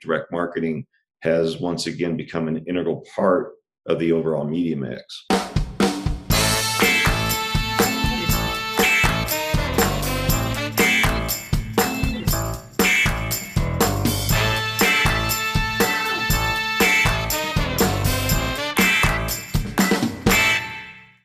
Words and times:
direct 0.00 0.32
marketing 0.32 0.86
has 1.20 1.58
once 1.58 1.86
again 1.86 2.16
become 2.16 2.48
an 2.48 2.64
integral 2.66 3.04
part 3.14 3.52
of 3.86 3.98
the 3.98 4.12
overall 4.12 4.44
media 4.44 4.76
mix. 4.76 5.26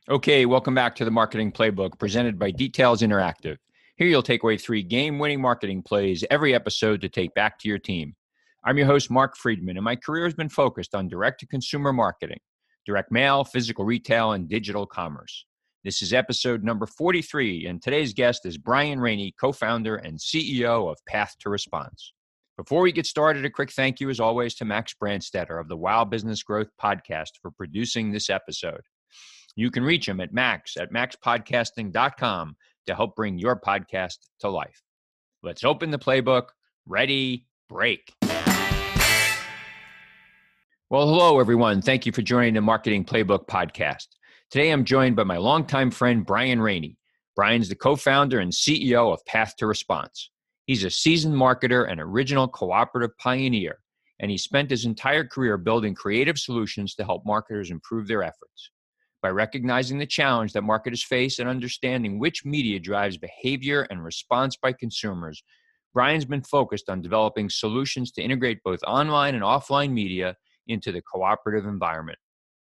Okay, 0.07 0.45
welcome 0.45 0.73
back 0.73 0.95
to 0.95 1.03
the 1.03 1.11
Marketing 1.11 1.51
Playbook 1.51 1.99
presented 1.99 2.39
by 2.39 2.51
Details 2.51 3.01
Interactive. 3.01 3.57
Here 3.97 4.07
you'll 4.07 4.21
take 4.21 4.43
away 4.43 4.57
three 4.57 4.83
game 4.83 5.19
winning 5.19 5.41
marketing 5.41 5.81
plays 5.81 6.23
every 6.29 6.53
episode 6.53 7.01
to 7.01 7.09
take 7.09 7.33
back 7.33 7.57
to 7.59 7.67
your 7.67 7.79
team. 7.79 8.15
I'm 8.67 8.79
your 8.79 8.87
host, 8.87 9.11
Mark 9.11 9.37
Friedman, 9.37 9.77
and 9.77 9.83
my 9.83 9.95
career 9.95 10.23
has 10.23 10.33
been 10.33 10.49
focused 10.49 10.95
on 10.95 11.07
direct 11.07 11.39
to 11.41 11.45
consumer 11.45 11.93
marketing, 11.93 12.39
direct 12.83 13.11
mail, 13.11 13.43
physical 13.43 13.85
retail, 13.85 14.31
and 14.31 14.49
digital 14.49 14.87
commerce. 14.87 15.45
This 15.83 16.01
is 16.01 16.13
episode 16.13 16.63
number 16.63 16.87
43, 16.87 17.67
and 17.67 17.79
today's 17.79 18.15
guest 18.15 18.43
is 18.43 18.57
Brian 18.57 18.99
Rainey, 18.99 19.35
co 19.39 19.51
founder 19.51 19.97
and 19.97 20.17
CEO 20.17 20.91
of 20.91 20.97
Path2Response. 21.07 22.09
Before 22.57 22.81
we 22.81 22.91
get 22.91 23.05
started, 23.05 23.45
a 23.45 23.51
quick 23.51 23.71
thank 23.71 23.99
you, 23.99 24.09
as 24.09 24.19
always, 24.19 24.55
to 24.55 24.65
Max 24.65 24.95
Brandstetter 24.99 25.61
of 25.61 25.67
the 25.67 25.77
Wow 25.77 26.03
Business 26.03 26.41
Growth 26.41 26.69
Podcast 26.81 27.33
for 27.43 27.51
producing 27.51 28.11
this 28.11 28.31
episode. 28.31 28.81
You 29.55 29.69
can 29.69 29.83
reach 29.83 30.07
him 30.07 30.19
at 30.19 30.33
max 30.33 30.75
at 30.75 30.91
maxpodcasting.com 30.91 32.55
to 32.87 32.95
help 32.95 33.15
bring 33.15 33.37
your 33.37 33.59
podcast 33.59 34.17
to 34.39 34.49
life. 34.49 34.81
Let's 35.43 35.63
open 35.63 35.91
the 35.91 35.99
playbook. 35.99 36.47
Ready, 36.87 37.45
break. 37.69 38.11
Well, 40.91 41.07
hello, 41.07 41.39
everyone. 41.39 41.81
Thank 41.81 42.05
you 42.05 42.11
for 42.11 42.21
joining 42.21 42.53
the 42.53 42.61
Marketing 42.61 43.03
Playbook 43.03 43.47
podcast. 43.47 44.05
Today, 44.51 44.69
I'm 44.69 44.85
joined 44.85 45.15
by 45.15 45.23
my 45.23 45.37
longtime 45.37 45.89
friend, 45.89 46.23
Brian 46.23 46.61
Rainey. 46.61 46.99
Brian's 47.35 47.69
the 47.69 47.75
co 47.75 47.95
founder 47.95 48.39
and 48.39 48.51
CEO 48.51 49.11
of 49.11 49.19
Path2Response. 49.27 50.27
He's 50.67 50.83
a 50.83 50.91
seasoned 50.91 51.33
marketer 51.33 51.89
and 51.89 51.99
original 51.99 52.47
cooperative 52.47 53.17
pioneer, 53.17 53.79
and 54.19 54.29
he 54.29 54.37
spent 54.37 54.69
his 54.69 54.85
entire 54.85 55.25
career 55.25 55.57
building 55.57 55.95
creative 55.95 56.37
solutions 56.37 56.93
to 56.95 57.03
help 57.03 57.25
marketers 57.25 57.71
improve 57.71 58.07
their 58.07 58.21
efforts. 58.21 58.69
By 59.23 59.29
recognizing 59.29 59.97
the 59.97 60.05
challenge 60.05 60.53
that 60.53 60.61
marketers 60.61 61.03
face 61.03 61.39
and 61.39 61.49
understanding 61.49 62.19
which 62.19 62.45
media 62.45 62.79
drives 62.79 63.17
behavior 63.17 63.87
and 63.89 64.03
response 64.03 64.55
by 64.55 64.71
consumers, 64.71 65.41
Brian's 65.95 66.25
been 66.25 66.43
focused 66.43 66.91
on 66.91 67.01
developing 67.01 67.49
solutions 67.49 68.11
to 68.11 68.21
integrate 68.21 68.61
both 68.63 68.83
online 68.83 69.33
and 69.33 69.43
offline 69.43 69.91
media 69.91 70.35
into 70.67 70.91
the 70.91 71.01
cooperative 71.01 71.65
environment. 71.65 72.17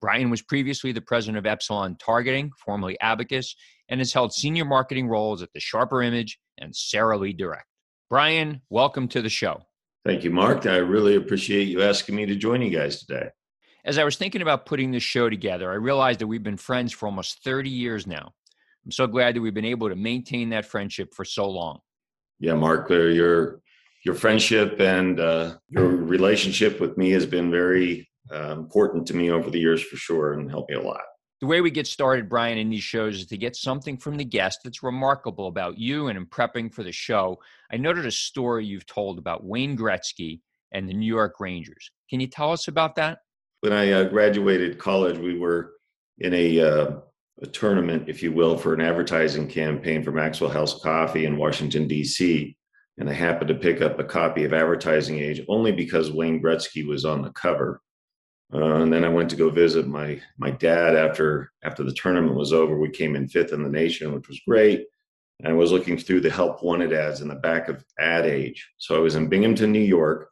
Brian 0.01 0.31
was 0.31 0.43
previously 0.43 0.93
the 0.93 1.01
president 1.01 1.39
of 1.39 1.47
Epsilon 1.47 1.97
Targeting, 1.99 2.51
formerly 2.65 2.99
Abacus, 3.01 3.55
and 3.89 4.01
has 4.01 4.13
held 4.13 4.33
senior 4.33 4.65
marketing 4.65 5.09
roles 5.09 5.43
at 5.43 5.53
the 5.55 5.61
Sharper 5.61 6.03
Image 6.03 6.39
and 6.59 6.75
Sara 6.75 7.17
Lee 7.17 7.33
Direct. 7.33 7.67
Brian, 8.11 8.61
welcome 8.71 9.09
to 9.09 9.23
the 9.23 9.29
show. 9.29 9.63
Thank 10.05 10.23
you, 10.23 10.31
Mark. 10.31 10.67
I 10.67 10.77
really 10.77 11.17
appreciate 11.17 11.69
you 11.69 11.83
asking 11.83 12.15
me 12.15 12.27
to 12.27 12.37
join 12.37 12.63
you 12.63 12.71
guys 12.71 13.01
today 13.01 13.31
as 13.87 13.99
I 13.99 14.05
was 14.05 14.17
thinking 14.17 14.43
about 14.43 14.67
putting 14.67 14.91
this 14.91 15.05
show 15.05 15.31
together, 15.31 15.71
I 15.71 15.77
realized 15.77 16.19
that 16.19 16.27
we've 16.27 16.43
been 16.43 16.57
friends 16.57 16.93
for 16.93 17.07
almost 17.07 17.43
30 17.45 17.71
years 17.71 18.07
now. 18.07 18.33
I'm 18.85 18.91
so 18.91 19.07
glad 19.07 19.37
that 19.37 19.41
we've 19.41 19.55
been 19.55 19.65
able 19.65 19.89
to 19.89 19.97
maintain 19.97 20.51
that 20.51 20.67
friendship 20.67 21.15
for 21.15 21.25
so 21.25 21.49
long. 21.49 21.79
Yeah, 22.41 22.55
Mark, 22.55 22.91
uh, 22.91 22.95
your 22.95 23.61
your 24.07 24.15
friendship 24.15 24.81
and 24.81 25.21
uh, 25.21 25.57
your 25.69 25.89
relationship 25.89 26.81
with 26.81 26.97
me 26.97 27.11
has 27.11 27.27
been 27.27 27.51
very 27.51 28.09
uh, 28.33 28.53
important 28.53 29.07
to 29.09 29.15
me 29.15 29.31
over 29.31 29.51
the 29.51 29.59
years 29.59 29.83
for 29.83 29.97
sure 29.97 30.33
and 30.35 30.51
helped 30.51 30.71
me 30.71 30.77
a 30.77 30.81
lot. 30.81 31.03
The 31.41 31.47
way 31.47 31.61
we 31.61 31.71
get 31.71 31.87
started, 31.87 32.31
Brian, 32.31 32.57
in 32.57 32.71
these 32.71 32.83
shows 32.83 33.17
is 33.17 33.27
to 33.27 33.37
get 33.37 33.57
something 33.57 33.99
from 33.99 34.17
the 34.17 34.25
guest 34.25 34.61
that's 34.65 34.83
remarkable 34.83 35.49
about 35.49 35.77
you. 35.77 36.07
And 36.07 36.17
in 36.17 36.25
prepping 36.25 36.73
for 36.73 36.83
the 36.83 36.93
show, 36.93 37.39
I 37.71 37.77
noted 37.77 38.07
a 38.07 38.11
story 38.11 38.65
you've 38.65 38.87
told 38.87 39.19
about 39.19 39.45
Wayne 39.45 39.77
Gretzky 39.77 40.41
and 40.73 40.89
the 40.89 40.95
New 40.95 41.13
York 41.13 41.39
Rangers. 41.39 41.91
Can 42.09 42.21
you 42.21 42.27
tell 42.27 42.53
us 42.53 42.69
about 42.69 42.95
that? 42.97 43.19
when 43.61 43.73
I 43.73 43.91
uh, 43.91 44.05
graduated 44.05 44.79
college, 44.79 45.19
we 45.19 45.39
were 45.39 45.73
in 46.19 46.33
a, 46.35 46.61
uh, 46.61 46.91
a 47.43 47.47
tournament, 47.47 48.09
if 48.09 48.23
you 48.23 48.33
will, 48.33 48.57
for 48.57 48.75
an 48.75 48.81
advertising 48.81 49.49
campaign 49.49 50.03
for 50.03 50.13
Maxwell 50.13 50.51
House 50.51 50.81
Coffee 50.81 51.25
in 51.25 51.37
Washington, 51.37 51.89
D.C. 51.89 52.57
And 52.99 53.11
I 53.11 53.13
happened 53.13 53.49
to 53.49 53.55
pick 53.55 53.83
up 53.83 53.99
a 53.99 54.05
copy 54.05 54.45
of 54.45 54.53
Advertising 54.53 55.19
Age 55.19 55.43
only 55.49 55.73
because 55.73 56.11
Wayne 56.11 56.43
Gretzky 56.43 56.87
was 56.87 57.05
on 57.05 57.23
the 57.23 57.31
cover. 57.31 57.83
Uh, 58.53 58.77
and 58.77 58.93
then 58.93 59.05
I 59.05 59.09
went 59.09 59.29
to 59.31 59.37
go 59.37 59.51
visit 59.51 59.87
my 59.87 60.21
my 60.39 60.51
dad 60.53 60.95
after 60.95 61.53
after 61.65 61.83
the 61.83 61.93
tournament 61.93 62.37
was 62.37 62.53
over. 62.53 62.79
We 62.79 62.91
came 62.91 63.17
in 63.17 63.29
fifth 63.29 63.53
in 63.53 63.63
the 63.63 63.69
nation, 63.69 64.15
which 64.15 64.29
was 64.29 64.41
great. 64.47 64.87
And 65.41 65.49
I 65.49 65.53
was 65.53 65.73
looking 65.73 65.99
through 65.99 66.21
the 66.21 66.31
help 66.31 66.63
wanted 66.63 66.93
ads 66.93 67.21
in 67.21 67.29
the 67.29 67.35
back 67.35 67.69
of 67.69 67.85
Ad 67.99 68.25
Age. 68.25 68.67
So 68.79 68.97
I 68.97 69.01
was 69.01 69.17
in 69.17 69.29
Binghamton, 69.29 69.73
New 69.73 69.81
York, 69.81 70.31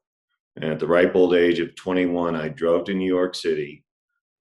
and 0.57 0.65
at 0.65 0.79
the 0.79 0.87
ripe 0.87 1.15
old 1.15 1.35
age 1.35 1.59
of 1.59 1.75
21, 1.75 2.37
I 2.37 2.49
drove 2.49 2.85
to 2.87 2.95
New 2.95 3.07
York 3.07 3.35
City 3.35 3.84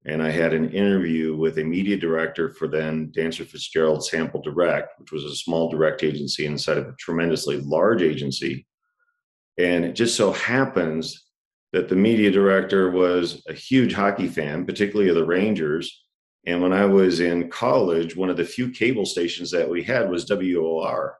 and 0.05 0.21
I 0.21 0.31
had 0.31 0.53
an 0.53 0.69
interview 0.71 1.35
with 1.35 1.57
a 1.57 1.63
media 1.63 1.95
director 1.95 2.49
for 2.49 2.67
then 2.67 3.11
Dancer 3.11 3.45
Fitzgerald 3.45 4.05
Sample 4.05 4.41
Direct, 4.41 4.99
which 4.99 5.11
was 5.11 5.23
a 5.23 5.35
small 5.35 5.69
direct 5.69 6.03
agency 6.03 6.45
inside 6.45 6.77
of 6.77 6.87
a 6.87 6.95
tremendously 6.99 7.57
large 7.61 8.01
agency. 8.01 8.67
And 9.57 9.85
it 9.85 9.93
just 9.93 10.17
so 10.17 10.33
happens 10.33 11.25
that 11.71 11.87
the 11.87 11.95
media 11.95 12.31
director 12.31 12.91
was 12.91 13.43
a 13.47 13.53
huge 13.53 13.93
hockey 13.93 14.27
fan, 14.27 14.65
particularly 14.65 15.09
of 15.09 15.15
the 15.15 15.25
Rangers. 15.25 16.03
And 16.45 16.61
when 16.61 16.73
I 16.73 16.85
was 16.85 17.21
in 17.21 17.49
college, 17.49 18.15
one 18.15 18.29
of 18.29 18.35
the 18.35 18.43
few 18.43 18.71
cable 18.71 19.05
stations 19.05 19.51
that 19.51 19.69
we 19.69 19.83
had 19.83 20.09
was 20.09 20.25
WOR. 20.29 21.17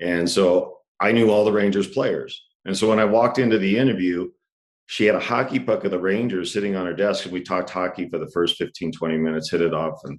And 0.00 0.30
so 0.30 0.78
I 1.00 1.10
knew 1.10 1.30
all 1.30 1.44
the 1.44 1.52
Rangers 1.52 1.88
players. 1.88 2.46
And 2.64 2.76
so 2.76 2.88
when 2.88 3.00
I 3.00 3.04
walked 3.04 3.38
into 3.38 3.58
the 3.58 3.76
interview, 3.76 4.30
she 4.86 5.06
had 5.06 5.14
a 5.14 5.20
hockey 5.20 5.58
puck 5.58 5.84
of 5.84 5.90
the 5.90 5.98
Rangers 5.98 6.52
sitting 6.52 6.76
on 6.76 6.86
her 6.86 6.94
desk, 6.94 7.24
and 7.24 7.32
we 7.32 7.42
talked 7.42 7.70
hockey 7.70 8.08
for 8.08 8.18
the 8.18 8.30
first 8.32 8.56
15, 8.56 8.92
20 8.92 9.16
minutes, 9.16 9.50
hit 9.50 9.62
it 9.62 9.74
off. 9.74 9.98
And 10.04 10.18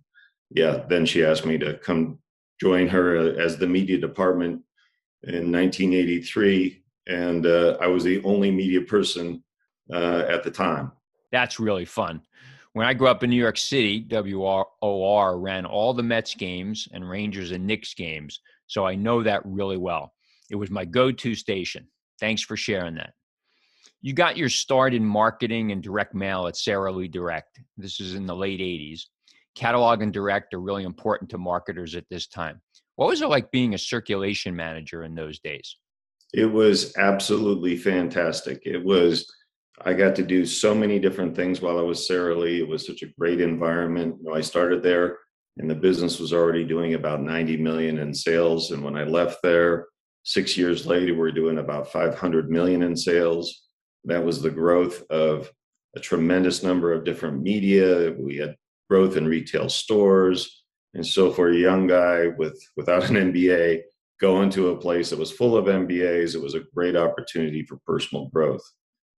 yeah, 0.49 0.83
then 0.89 1.05
she 1.05 1.23
asked 1.23 1.45
me 1.45 1.57
to 1.59 1.77
come 1.77 2.19
join 2.59 2.87
her 2.87 3.17
uh, 3.17 3.33
as 3.33 3.57
the 3.57 3.67
media 3.67 3.97
department 3.97 4.61
in 5.23 5.51
1983. 5.51 6.83
And 7.07 7.45
uh, 7.45 7.77
I 7.79 7.87
was 7.87 8.03
the 8.03 8.23
only 8.23 8.49
media 8.49 8.81
person 8.81 9.43
uh, 9.93 10.23
at 10.27 10.43
the 10.43 10.51
time. 10.51 10.91
That's 11.31 11.59
really 11.59 11.85
fun. 11.85 12.21
When 12.73 12.87
I 12.87 12.93
grew 12.93 13.07
up 13.07 13.23
in 13.23 13.29
New 13.29 13.35
York 13.37 13.57
City, 13.57 14.05
WOR 14.09 15.39
ran 15.39 15.65
all 15.65 15.93
the 15.93 16.03
Mets 16.03 16.35
games 16.35 16.87
and 16.91 17.07
Rangers 17.07 17.51
and 17.51 17.65
Knicks 17.65 17.93
games. 17.93 18.41
So 18.67 18.85
I 18.85 18.95
know 18.95 19.23
that 19.23 19.41
really 19.45 19.77
well. 19.77 20.13
It 20.49 20.55
was 20.55 20.69
my 20.69 20.85
go 20.85 21.11
to 21.11 21.35
station. 21.35 21.87
Thanks 22.19 22.41
for 22.41 22.57
sharing 22.57 22.95
that. 22.95 23.13
You 24.05 24.13
got 24.13 24.37
your 24.37 24.49
start 24.49 24.93
in 24.93 25.03
marketing 25.03 25.71
and 25.71 25.81
direct 25.81 26.13
mail 26.13 26.45
at 26.45 26.55
Sara 26.55 26.91
Lee 26.91 27.07
Direct. 27.07 27.59
This 27.75 27.99
is 27.99 28.13
in 28.13 28.27
the 28.27 28.35
late 28.35 28.59
80s. 28.59 29.01
Catalog 29.55 30.03
and 30.03 30.13
direct 30.13 30.53
are 30.53 30.59
really 30.59 30.83
important 30.83 31.31
to 31.31 31.39
marketers 31.39 31.95
at 31.95 32.05
this 32.11 32.27
time. 32.27 32.61
What 32.97 33.07
was 33.07 33.23
it 33.23 33.29
like 33.29 33.49
being 33.49 33.73
a 33.73 33.79
circulation 33.79 34.55
manager 34.55 35.05
in 35.05 35.15
those 35.15 35.39
days? 35.39 35.77
It 36.35 36.45
was 36.45 36.95
absolutely 36.97 37.75
fantastic. 37.77 38.61
It 38.63 38.85
was, 38.85 39.27
I 39.83 39.93
got 39.93 40.15
to 40.17 40.23
do 40.23 40.45
so 40.45 40.75
many 40.75 40.99
different 40.99 41.35
things 41.35 41.59
while 41.59 41.79
I 41.79 41.81
was 41.81 42.05
Sara 42.05 42.37
Lee. 42.37 42.59
It 42.59 42.67
was 42.67 42.85
such 42.85 43.01
a 43.01 43.11
great 43.19 43.41
environment. 43.41 44.17
You 44.21 44.29
know, 44.29 44.35
I 44.35 44.41
started 44.41 44.83
there 44.83 45.17
and 45.57 45.67
the 45.67 45.73
business 45.73 46.19
was 46.19 46.31
already 46.31 46.63
doing 46.63 46.93
about 46.93 47.23
90 47.23 47.57
million 47.57 47.97
in 47.97 48.13
sales. 48.13 48.69
And 48.69 48.83
when 48.83 48.95
I 48.95 49.03
left 49.03 49.39
there, 49.41 49.87
Six 50.27 50.57
years 50.57 50.87
later, 50.87 51.13
we're 51.13 51.31
doing 51.31 51.59
about 51.59 51.91
500 51.91 52.49
million 52.49 52.81
in 52.81 52.95
sales. 52.95 53.64
That 54.05 54.23
was 54.23 54.41
the 54.41 54.51
growth 54.51 55.03
of 55.09 55.51
a 55.95 55.99
tremendous 55.99 56.63
number 56.63 56.93
of 56.93 57.03
different 57.03 57.41
media. 57.41 58.13
We 58.17 58.37
had 58.37 58.55
growth 58.89 59.17
in 59.17 59.27
retail 59.27 59.69
stores. 59.69 60.63
And 60.93 61.05
so 61.05 61.31
for 61.31 61.49
a 61.49 61.55
young 61.55 61.87
guy 61.87 62.27
with 62.37 62.59
without 62.77 63.09
an 63.09 63.33
MBA, 63.33 63.81
going 64.21 64.49
to 64.51 64.69
a 64.69 64.77
place 64.77 65.09
that 65.09 65.19
was 65.19 65.31
full 65.31 65.57
of 65.57 65.65
MBAs, 65.65 66.35
it 66.35 66.41
was 66.41 66.55
a 66.55 66.63
great 66.73 66.95
opportunity 66.95 67.63
for 67.63 67.79
personal 67.85 68.29
growth. 68.33 68.63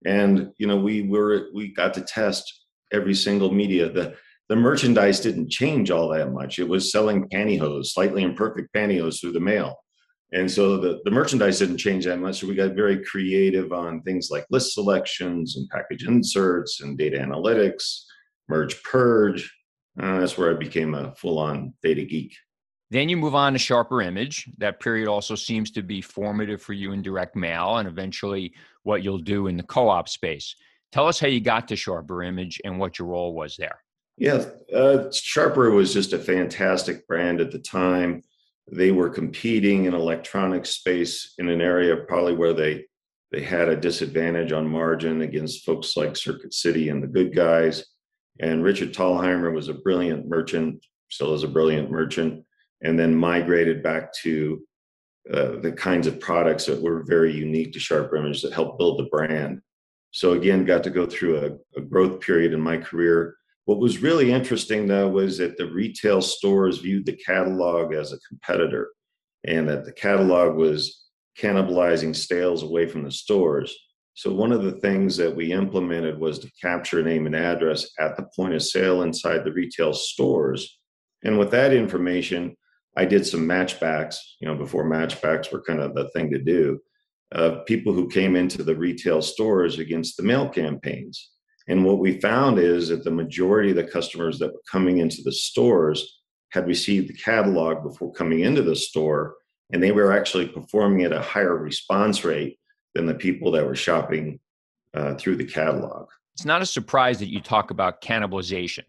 And 0.04 0.50
you 0.58 0.66
know, 0.66 0.76
we 0.76 1.02
were 1.02 1.48
we 1.54 1.72
got 1.72 1.94
to 1.94 2.00
test 2.00 2.64
every 2.92 3.14
single 3.14 3.52
media. 3.52 3.90
The 3.90 4.16
the 4.48 4.56
merchandise 4.56 5.20
didn't 5.20 5.50
change 5.50 5.90
all 5.90 6.08
that 6.08 6.32
much. 6.32 6.58
It 6.58 6.68
was 6.68 6.90
selling 6.90 7.28
pantyhose, 7.28 7.86
slightly 7.86 8.22
imperfect 8.22 8.72
pantyhose 8.74 9.20
through 9.20 9.32
the 9.32 9.40
mail. 9.40 9.76
And 10.32 10.50
so 10.50 10.76
the, 10.76 11.00
the 11.04 11.10
merchandise 11.10 11.58
didn't 11.58 11.78
change 11.78 12.04
that 12.04 12.18
much. 12.18 12.40
So 12.40 12.46
we 12.46 12.54
got 12.54 12.72
very 12.72 13.02
creative 13.04 13.72
on 13.72 14.02
things 14.02 14.28
like 14.30 14.46
list 14.50 14.74
selections 14.74 15.56
and 15.56 15.68
package 15.70 16.06
inserts 16.06 16.82
and 16.82 16.98
data 16.98 17.18
analytics, 17.18 18.02
merge 18.48 18.82
purge. 18.82 19.50
Uh, 20.00 20.20
that's 20.20 20.36
where 20.36 20.54
I 20.54 20.58
became 20.58 20.94
a 20.94 21.14
full 21.14 21.38
on 21.38 21.72
data 21.82 22.04
geek. 22.04 22.34
Then 22.90 23.08
you 23.08 23.16
move 23.16 23.34
on 23.34 23.52
to 23.52 23.58
Sharper 23.58 24.00
Image. 24.02 24.48
That 24.58 24.80
period 24.80 25.08
also 25.08 25.34
seems 25.34 25.70
to 25.72 25.82
be 25.82 26.00
formative 26.00 26.62
for 26.62 26.72
you 26.72 26.92
in 26.92 27.02
direct 27.02 27.36
mail 27.36 27.78
and 27.78 27.88
eventually 27.88 28.54
what 28.82 29.02
you'll 29.02 29.18
do 29.18 29.46
in 29.46 29.56
the 29.56 29.62
co 29.62 29.88
op 29.88 30.08
space. 30.08 30.54
Tell 30.92 31.06
us 31.06 31.20
how 31.20 31.26
you 31.26 31.40
got 31.40 31.68
to 31.68 31.76
Sharper 31.76 32.22
Image 32.22 32.60
and 32.64 32.78
what 32.78 32.98
your 32.98 33.08
role 33.08 33.34
was 33.34 33.56
there. 33.56 33.82
Yeah, 34.16 34.44
uh, 34.74 35.10
Sharper 35.12 35.70
was 35.70 35.92
just 35.92 36.12
a 36.12 36.18
fantastic 36.18 37.06
brand 37.06 37.40
at 37.40 37.52
the 37.52 37.58
time. 37.58 38.22
They 38.70 38.92
were 38.92 39.10
competing 39.10 39.86
in 39.86 39.94
electronic 39.94 40.66
space 40.66 41.34
in 41.38 41.48
an 41.48 41.60
area 41.60 41.96
probably 41.96 42.34
where 42.34 42.52
they 42.52 42.84
they 43.30 43.42
had 43.42 43.68
a 43.68 43.76
disadvantage 43.76 44.52
on 44.52 44.66
margin 44.66 45.20
against 45.20 45.64
folks 45.64 45.96
like 45.96 46.16
Circuit 46.16 46.54
City 46.54 46.88
and 46.88 47.02
the 47.02 47.06
good 47.06 47.34
guys. 47.34 47.84
And 48.40 48.64
Richard 48.64 48.94
Thalheimer 48.94 49.52
was 49.52 49.68
a 49.68 49.74
brilliant 49.74 50.26
merchant, 50.26 50.84
still 51.10 51.34
is 51.34 51.42
a 51.42 51.48
brilliant 51.48 51.90
merchant, 51.90 52.44
and 52.82 52.98
then 52.98 53.14
migrated 53.14 53.82
back 53.82 54.12
to 54.22 54.62
uh, 55.32 55.56
the 55.60 55.72
kinds 55.72 56.06
of 56.06 56.20
products 56.20 56.64
that 56.66 56.80
were 56.80 57.04
very 57.06 57.34
unique 57.34 57.72
to 57.74 57.80
Sharp 57.80 58.14
Image 58.16 58.40
that 58.42 58.54
helped 58.54 58.78
build 58.78 58.98
the 58.98 59.10
brand. 59.10 59.60
So 60.12 60.32
again, 60.32 60.64
got 60.64 60.82
to 60.84 60.90
go 60.90 61.04
through 61.04 61.38
a, 61.38 61.78
a 61.78 61.82
growth 61.82 62.20
period 62.20 62.54
in 62.54 62.60
my 62.60 62.78
career. 62.78 63.36
What 63.68 63.80
was 63.80 64.00
really 64.00 64.32
interesting 64.32 64.86
though 64.86 65.08
was 65.08 65.36
that 65.36 65.58
the 65.58 65.70
retail 65.70 66.22
stores 66.22 66.78
viewed 66.78 67.04
the 67.04 67.12
catalog 67.12 67.92
as 67.92 68.14
a 68.14 68.20
competitor 68.20 68.88
and 69.44 69.68
that 69.68 69.84
the 69.84 69.92
catalog 69.92 70.56
was 70.56 71.04
cannibalizing 71.38 72.16
sales 72.16 72.62
away 72.62 72.86
from 72.86 73.04
the 73.04 73.10
stores. 73.10 73.76
So 74.14 74.32
one 74.32 74.52
of 74.52 74.62
the 74.62 74.80
things 74.80 75.18
that 75.18 75.36
we 75.36 75.52
implemented 75.52 76.18
was 76.18 76.38
to 76.38 76.50
capture 76.62 77.02
name 77.02 77.26
and 77.26 77.36
address 77.36 77.90
at 78.00 78.16
the 78.16 78.26
point 78.34 78.54
of 78.54 78.62
sale 78.62 79.02
inside 79.02 79.44
the 79.44 79.52
retail 79.52 79.92
stores. 79.92 80.78
And 81.22 81.38
with 81.38 81.50
that 81.50 81.74
information, 81.74 82.56
I 82.96 83.04
did 83.04 83.26
some 83.26 83.46
matchbacks, 83.46 84.16
you 84.40 84.48
know, 84.48 84.54
before 84.54 84.88
matchbacks 84.88 85.52
were 85.52 85.60
kind 85.60 85.80
of 85.80 85.94
the 85.94 86.08
thing 86.14 86.30
to 86.30 86.38
do, 86.38 86.80
of 87.32 87.66
people 87.66 87.92
who 87.92 88.08
came 88.08 88.34
into 88.34 88.62
the 88.62 88.76
retail 88.76 89.20
stores 89.20 89.78
against 89.78 90.16
the 90.16 90.22
mail 90.22 90.48
campaigns. 90.48 91.32
And 91.68 91.84
what 91.84 91.98
we 91.98 92.20
found 92.20 92.58
is 92.58 92.88
that 92.88 93.04
the 93.04 93.10
majority 93.10 93.70
of 93.70 93.76
the 93.76 93.84
customers 93.84 94.38
that 94.38 94.52
were 94.52 94.62
coming 94.70 94.98
into 94.98 95.22
the 95.22 95.32
stores 95.32 96.20
had 96.50 96.66
received 96.66 97.08
the 97.08 97.14
catalog 97.14 97.82
before 97.82 98.12
coming 98.12 98.40
into 98.40 98.62
the 98.62 98.76
store 98.76 99.36
and 99.72 99.82
they 99.82 99.92
were 99.92 100.12
actually 100.12 100.48
performing 100.48 101.04
at 101.04 101.12
a 101.12 101.20
higher 101.20 101.56
response 101.56 102.24
rate 102.24 102.58
than 102.94 103.06
the 103.06 103.14
people 103.14 103.50
that 103.52 103.66
were 103.66 103.74
shopping 103.74 104.40
uh, 104.94 105.14
through 105.14 105.36
the 105.36 105.44
catalog. 105.44 106.08
It's 106.34 106.44
not 106.44 106.62
a 106.62 106.66
surprise 106.66 107.18
that 107.18 107.30
you 107.30 107.40
talk 107.40 107.70
about 107.70 108.00
cannibalization. 108.00 108.84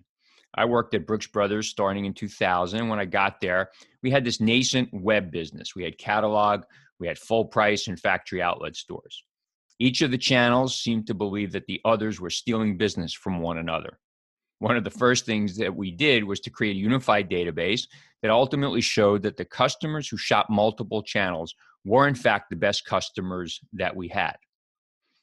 I 0.56 0.66
worked 0.66 0.94
at 0.94 1.06
Brooks 1.06 1.28
Brothers 1.28 1.68
starting 1.68 2.06
in 2.06 2.14
2000. 2.14 2.88
When 2.88 3.00
I 3.00 3.06
got 3.06 3.42
there, 3.42 3.72
we 4.02 4.10
had 4.10 4.24
this 4.24 4.40
nascent 4.40 4.90
web 4.94 5.31
business. 5.31 5.76
We 5.76 5.84
had 5.84 5.98
catalog, 5.98 6.64
we 7.00 7.08
had 7.08 7.18
full 7.18 7.46
price 7.46 7.88
and 7.88 8.00
factory 8.00 8.42
outlet 8.42 8.76
stores. 8.76 9.24
Each 9.80 10.02
of 10.02 10.12
the 10.12 10.18
channels 10.18 10.76
seemed 10.76 11.08
to 11.08 11.14
believe 11.14 11.54
that 11.54 11.66
the 11.66 11.80
others 11.86 12.20
were 12.20 12.30
stealing 12.30 12.78
business 12.78 13.14
from 13.14 13.40
one 13.40 13.58
another. 13.58 13.98
One 14.60 14.76
of 14.76 14.84
the 14.84 14.92
first 14.92 15.26
things 15.26 15.56
that 15.56 15.74
we 15.74 15.90
did 15.90 16.26
was 16.26 16.42
to 16.42 16.50
create 16.50 16.76
a 16.76 16.80
unified 16.80 17.30
database 17.30 17.88
that 18.22 18.30
ultimately 18.30 18.81
showed 18.81 19.24
that 19.24 19.38
the 19.38 19.46
customers 19.46 20.10
who 20.10 20.18
shop 20.18 20.48
multiple 20.50 21.02
channels 21.02 21.56
were, 21.86 22.10
in 22.10 22.16
fact, 22.16 22.50
the 22.50 22.58
best 22.58 22.86
customers 22.86 23.62
that 23.72 23.96
we 23.96 24.10
had. 24.10 24.36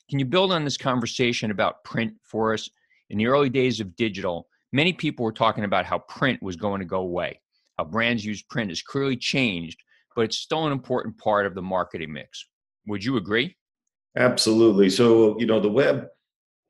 Can 0.08 0.18
you 0.18 0.24
build 0.24 0.52
on 0.52 0.64
this 0.64 0.78
conversation 0.78 1.50
about 1.50 1.84
print 1.84 2.14
for 2.22 2.54
us? 2.54 2.70
In 3.10 3.18
the 3.18 3.26
early 3.26 3.50
days 3.50 3.78
of 3.78 3.94
digital, 3.96 4.48
many 4.72 4.94
people 4.94 5.24
were 5.24 5.32
talking 5.32 5.64
about 5.64 5.84
how 5.84 5.98
print 5.98 6.42
was 6.42 6.56
going 6.56 6.78
to 6.78 6.86
go 6.86 7.00
away, 7.00 7.40
how 7.76 7.84
brands 7.84 8.24
use 8.24 8.42
print 8.42 8.70
has 8.70 8.80
clearly 8.80 9.18
changed, 9.18 9.78
but 10.14 10.22
it's 10.22 10.38
still 10.38 10.66
an 10.66 10.72
important 10.72 11.18
part 11.18 11.44
of 11.44 11.54
the 11.54 11.62
marketing 11.62 12.14
mix. 12.14 12.46
Would 12.86 13.04
you 13.04 13.18
agree? 13.18 13.54
Absolutely. 14.16 14.88
So, 14.88 15.38
you 15.38 15.46
know, 15.46 15.60
the 15.60 15.70
web 15.70 16.06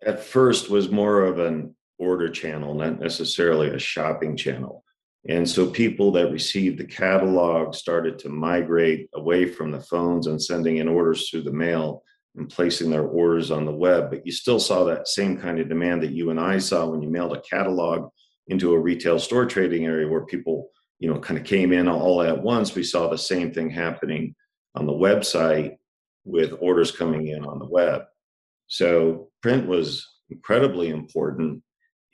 at 0.04 0.22
first 0.22 0.68
was 0.68 0.90
more 0.90 1.22
of 1.22 1.38
an 1.38 1.74
order 1.98 2.28
channel, 2.28 2.74
not 2.74 3.00
necessarily 3.00 3.68
a 3.68 3.78
shopping 3.78 4.36
channel. 4.36 4.84
And 5.28 5.48
so 5.48 5.68
people 5.68 6.12
that 6.12 6.30
received 6.30 6.78
the 6.78 6.84
catalog 6.84 7.74
started 7.74 8.18
to 8.20 8.28
migrate 8.28 9.08
away 9.14 9.46
from 9.46 9.72
the 9.72 9.80
phones 9.80 10.26
and 10.26 10.42
sending 10.42 10.76
in 10.76 10.88
orders 10.88 11.28
through 11.28 11.42
the 11.42 11.52
mail 11.52 12.02
and 12.36 12.48
placing 12.48 12.90
their 12.90 13.06
orders 13.06 13.50
on 13.50 13.64
the 13.64 13.72
web. 13.72 14.10
But 14.10 14.26
you 14.26 14.32
still 14.32 14.60
saw 14.60 14.84
that 14.84 15.08
same 15.08 15.38
kind 15.38 15.58
of 15.58 15.68
demand 15.68 16.02
that 16.02 16.12
you 16.12 16.30
and 16.30 16.38
I 16.38 16.58
saw 16.58 16.86
when 16.86 17.02
you 17.02 17.08
mailed 17.08 17.36
a 17.36 17.40
catalog 17.40 18.10
into 18.48 18.72
a 18.72 18.78
retail 18.78 19.18
store 19.18 19.46
trading 19.46 19.84
area 19.86 20.08
where 20.08 20.26
people, 20.26 20.68
you 21.00 21.12
know, 21.12 21.18
kind 21.18 21.40
of 21.40 21.46
came 21.46 21.72
in 21.72 21.88
all 21.88 22.22
at 22.22 22.40
once. 22.40 22.74
We 22.74 22.84
saw 22.84 23.08
the 23.08 23.18
same 23.18 23.52
thing 23.52 23.70
happening 23.70 24.34
on 24.76 24.86
the 24.86 24.92
website 24.92 25.76
with 26.26 26.52
orders 26.60 26.90
coming 26.90 27.28
in 27.28 27.44
on 27.44 27.58
the 27.58 27.68
web. 27.68 28.02
So 28.66 29.30
print 29.42 29.66
was 29.66 30.06
incredibly 30.28 30.90
important. 30.90 31.62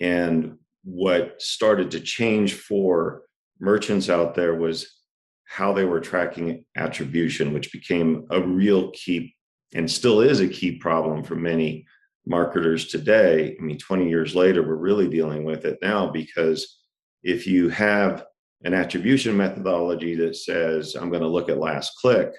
And 0.00 0.58
what 0.84 1.40
started 1.40 1.90
to 1.92 2.00
change 2.00 2.54
for 2.54 3.22
merchants 3.58 4.10
out 4.10 4.34
there 4.34 4.54
was 4.54 4.98
how 5.46 5.72
they 5.72 5.84
were 5.84 6.00
tracking 6.00 6.64
attribution, 6.76 7.52
which 7.52 7.72
became 7.72 8.26
a 8.30 8.40
real 8.40 8.90
key 8.90 9.34
and 9.74 9.90
still 9.90 10.20
is 10.20 10.40
a 10.40 10.48
key 10.48 10.76
problem 10.76 11.22
for 11.22 11.34
many 11.34 11.86
marketers 12.26 12.88
today. 12.88 13.56
I 13.58 13.62
mean, 13.62 13.78
20 13.78 14.08
years 14.08 14.34
later, 14.34 14.62
we're 14.62 14.76
really 14.76 15.08
dealing 15.08 15.44
with 15.44 15.64
it 15.64 15.78
now 15.82 16.10
because 16.10 16.80
if 17.22 17.46
you 17.46 17.68
have 17.70 18.24
an 18.64 18.74
attribution 18.74 19.36
methodology 19.36 20.14
that 20.16 20.36
says, 20.36 20.94
I'm 20.94 21.08
going 21.08 21.22
to 21.22 21.28
look 21.28 21.48
at 21.48 21.58
last 21.58 21.96
click, 21.96 22.32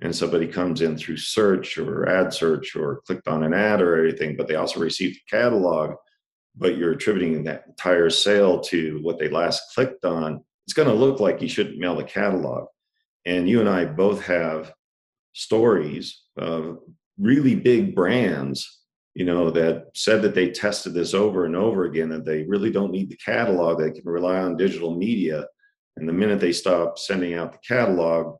and 0.00 0.14
somebody 0.14 0.46
comes 0.46 0.80
in 0.80 0.96
through 0.96 1.16
search 1.16 1.76
or 1.76 2.08
ad 2.08 2.32
search 2.32 2.76
or 2.76 3.00
clicked 3.06 3.26
on 3.26 3.42
an 3.42 3.52
ad 3.52 3.80
or 3.80 4.04
anything, 4.04 4.36
but 4.36 4.46
they 4.46 4.54
also 4.54 4.80
received 4.80 5.16
the 5.16 5.36
catalog, 5.36 5.96
but 6.56 6.76
you're 6.76 6.92
attributing 6.92 7.42
that 7.44 7.64
entire 7.66 8.10
sale 8.10 8.60
to 8.60 9.00
what 9.02 9.18
they 9.18 9.28
last 9.28 9.62
clicked 9.74 10.04
on, 10.04 10.44
it's 10.66 10.74
going 10.74 10.88
to 10.88 10.94
look 10.94 11.18
like 11.18 11.42
you 11.42 11.48
shouldn't 11.48 11.78
mail 11.78 11.96
the 11.96 12.04
catalog. 12.04 12.66
And 13.26 13.48
you 13.48 13.60
and 13.60 13.68
I 13.68 13.84
both 13.86 14.22
have 14.22 14.72
stories 15.32 16.22
of 16.36 16.78
really 17.18 17.54
big 17.54 17.94
brands, 17.94 18.82
you 19.14 19.24
know, 19.24 19.50
that 19.50 19.86
said 19.94 20.22
that 20.22 20.34
they 20.34 20.50
tested 20.50 20.94
this 20.94 21.14
over 21.14 21.44
and 21.44 21.56
over 21.56 21.84
again, 21.84 22.08
that 22.10 22.24
they 22.24 22.44
really 22.44 22.70
don't 22.70 22.92
need 22.92 23.10
the 23.10 23.16
catalog. 23.16 23.78
They 23.78 23.90
can 23.90 24.04
rely 24.04 24.38
on 24.38 24.56
digital 24.56 24.94
media. 24.94 25.46
And 25.96 26.08
the 26.08 26.12
minute 26.12 26.38
they 26.38 26.52
stop 26.52 26.98
sending 26.98 27.34
out 27.34 27.52
the 27.52 27.58
catalog, 27.66 28.36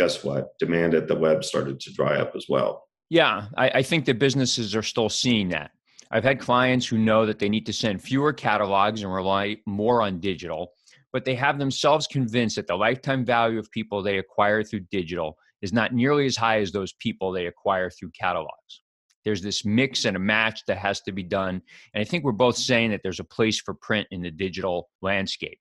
guess 0.00 0.24
what? 0.24 0.58
Demand 0.58 0.94
at 0.94 1.08
the 1.08 1.14
web 1.14 1.44
started 1.44 1.78
to 1.78 1.92
dry 1.92 2.16
up 2.16 2.34
as 2.34 2.46
well. 2.48 2.88
Yeah, 3.10 3.48
I, 3.58 3.68
I 3.68 3.82
think 3.82 4.06
that 4.06 4.18
businesses 4.18 4.74
are 4.74 4.82
still 4.82 5.10
seeing 5.10 5.50
that. 5.50 5.72
I've 6.10 6.24
had 6.24 6.40
clients 6.40 6.86
who 6.86 6.96
know 6.96 7.26
that 7.26 7.38
they 7.38 7.50
need 7.50 7.66
to 7.66 7.72
send 7.74 8.02
fewer 8.02 8.32
catalogs 8.32 9.02
and 9.02 9.12
rely 9.12 9.58
more 9.66 10.00
on 10.00 10.18
digital, 10.18 10.72
but 11.12 11.26
they 11.26 11.34
have 11.34 11.58
themselves 11.58 12.06
convinced 12.06 12.56
that 12.56 12.66
the 12.66 12.76
lifetime 12.76 13.26
value 13.26 13.58
of 13.58 13.70
people 13.72 14.02
they 14.02 14.16
acquire 14.16 14.64
through 14.64 14.86
digital 14.90 15.36
is 15.60 15.70
not 15.70 15.92
nearly 15.92 16.24
as 16.24 16.34
high 16.34 16.60
as 16.60 16.72
those 16.72 16.94
people 16.94 17.30
they 17.30 17.46
acquire 17.46 17.90
through 17.90 18.12
catalogs. 18.18 18.80
There's 19.26 19.42
this 19.42 19.66
mix 19.66 20.06
and 20.06 20.16
a 20.16 20.20
match 20.20 20.62
that 20.66 20.78
has 20.78 21.02
to 21.02 21.12
be 21.12 21.24
done. 21.24 21.60
And 21.92 22.00
I 22.00 22.04
think 22.04 22.24
we're 22.24 22.32
both 22.32 22.56
saying 22.56 22.90
that 22.92 23.02
there's 23.02 23.20
a 23.20 23.24
place 23.24 23.60
for 23.60 23.74
print 23.74 24.08
in 24.10 24.22
the 24.22 24.30
digital 24.30 24.88
landscape. 25.02 25.58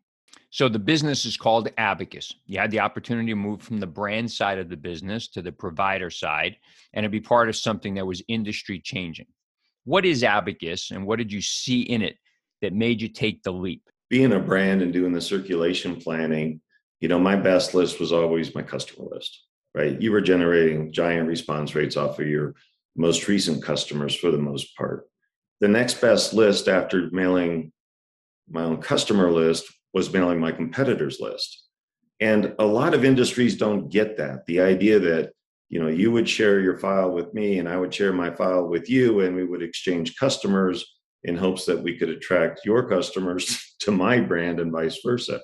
So 0.51 0.67
the 0.67 0.79
business 0.79 1.25
is 1.25 1.37
called 1.37 1.69
Abacus. 1.77 2.33
You 2.47 2.59
had 2.59 2.71
the 2.71 2.79
opportunity 2.79 3.29
to 3.29 3.35
move 3.35 3.61
from 3.61 3.79
the 3.79 3.87
brand 3.87 4.31
side 4.31 4.57
of 4.57 4.67
the 4.67 4.77
business 4.77 5.27
to 5.29 5.43
the 5.43 5.51
provider 5.51 6.09
side 6.09 6.57
and 6.93 7.03
to 7.03 7.09
be 7.09 7.19
part 7.19 7.49
of 7.49 7.55
something 7.55 7.93
that 7.95 8.07
was 8.07 8.23
industry 8.27 8.79
changing. 8.79 9.27
What 9.83 10.05
is 10.05 10.23
Abacus 10.23 10.89
and 10.91 11.05
what 11.05 11.19
did 11.19 11.31
you 11.31 11.41
see 11.41 11.81
in 11.81 12.01
it 12.01 12.17
that 12.61 12.73
made 12.73 12.99
you 12.99 13.09
take 13.09 13.43
the 13.43 13.53
leap? 13.53 13.83
Being 14.09 14.33
a 14.33 14.39
brand 14.39 14.81
and 14.81 14.91
doing 14.91 15.13
the 15.13 15.21
circulation 15.21 15.97
planning, 15.97 16.61
you 16.99 17.09
know, 17.09 17.19
my 17.19 17.35
best 17.35 17.75
list 17.75 17.99
was 17.99 18.11
always 18.11 18.55
my 18.55 18.63
customer 18.63 19.07
list, 19.11 19.43
right? 19.75 20.01
You 20.01 20.11
were 20.11 20.21
generating 20.21 20.91
giant 20.91 21.27
response 21.27 21.75
rates 21.75 21.95
off 21.95 22.19
of 22.19 22.27
your 22.27 22.55
most 22.95 23.27
recent 23.27 23.63
customers 23.63 24.15
for 24.15 24.31
the 24.31 24.39
most 24.39 24.75
part. 24.75 25.07
The 25.61 25.67
next 25.67 26.01
best 26.01 26.33
list 26.33 26.67
after 26.67 27.09
mailing 27.11 27.71
my 28.49 28.63
own 28.63 28.81
customer 28.81 29.31
list 29.31 29.71
was 29.93 30.13
mailing 30.13 30.39
my 30.39 30.51
competitors 30.51 31.19
list. 31.19 31.65
And 32.19 32.53
a 32.59 32.65
lot 32.65 32.93
of 32.93 33.05
industries 33.05 33.57
don't 33.57 33.89
get 33.89 34.17
that. 34.17 34.45
The 34.45 34.59
idea 34.59 34.99
that 34.99 35.31
you 35.69 35.79
know 35.79 35.87
you 35.87 36.11
would 36.11 36.27
share 36.27 36.59
your 36.59 36.77
file 36.77 37.11
with 37.11 37.33
me 37.33 37.59
and 37.59 37.69
i 37.69 37.77
would 37.77 37.93
share 37.93 38.11
my 38.11 38.31
file 38.31 38.67
with 38.67 38.89
you 38.89 39.21
and 39.21 39.35
we 39.35 39.45
would 39.45 39.63
exchange 39.63 40.17
customers 40.17 40.83
in 41.23 41.37
hopes 41.37 41.65
that 41.65 41.81
we 41.81 41.97
could 41.97 42.09
attract 42.09 42.65
your 42.65 42.89
customers 42.89 43.75
to 43.79 43.91
my 43.91 44.19
brand 44.19 44.59
and 44.59 44.71
vice 44.71 44.99
versa 45.05 45.39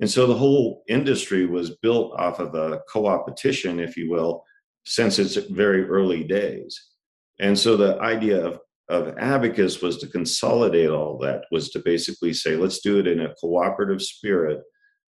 and 0.00 0.10
so 0.10 0.26
the 0.26 0.34
whole 0.34 0.82
industry 0.88 1.46
was 1.46 1.76
built 1.82 2.12
off 2.18 2.40
of 2.40 2.54
a 2.54 2.80
co-opetition 2.90 3.78
if 3.78 3.96
you 3.96 4.10
will 4.10 4.42
since 4.84 5.18
its 5.18 5.36
very 5.36 5.84
early 5.84 6.24
days 6.24 6.90
and 7.38 7.58
so 7.58 7.76
the 7.76 7.98
idea 8.00 8.44
of 8.44 8.58
of 8.88 9.16
abacus 9.18 9.82
was 9.82 9.98
to 9.98 10.06
consolidate 10.06 10.90
all 10.90 11.18
that 11.18 11.42
was 11.50 11.70
to 11.70 11.80
basically 11.80 12.32
say 12.32 12.56
let's 12.56 12.80
do 12.80 12.98
it 12.98 13.06
in 13.06 13.20
a 13.20 13.34
cooperative 13.34 14.00
spirit 14.00 14.60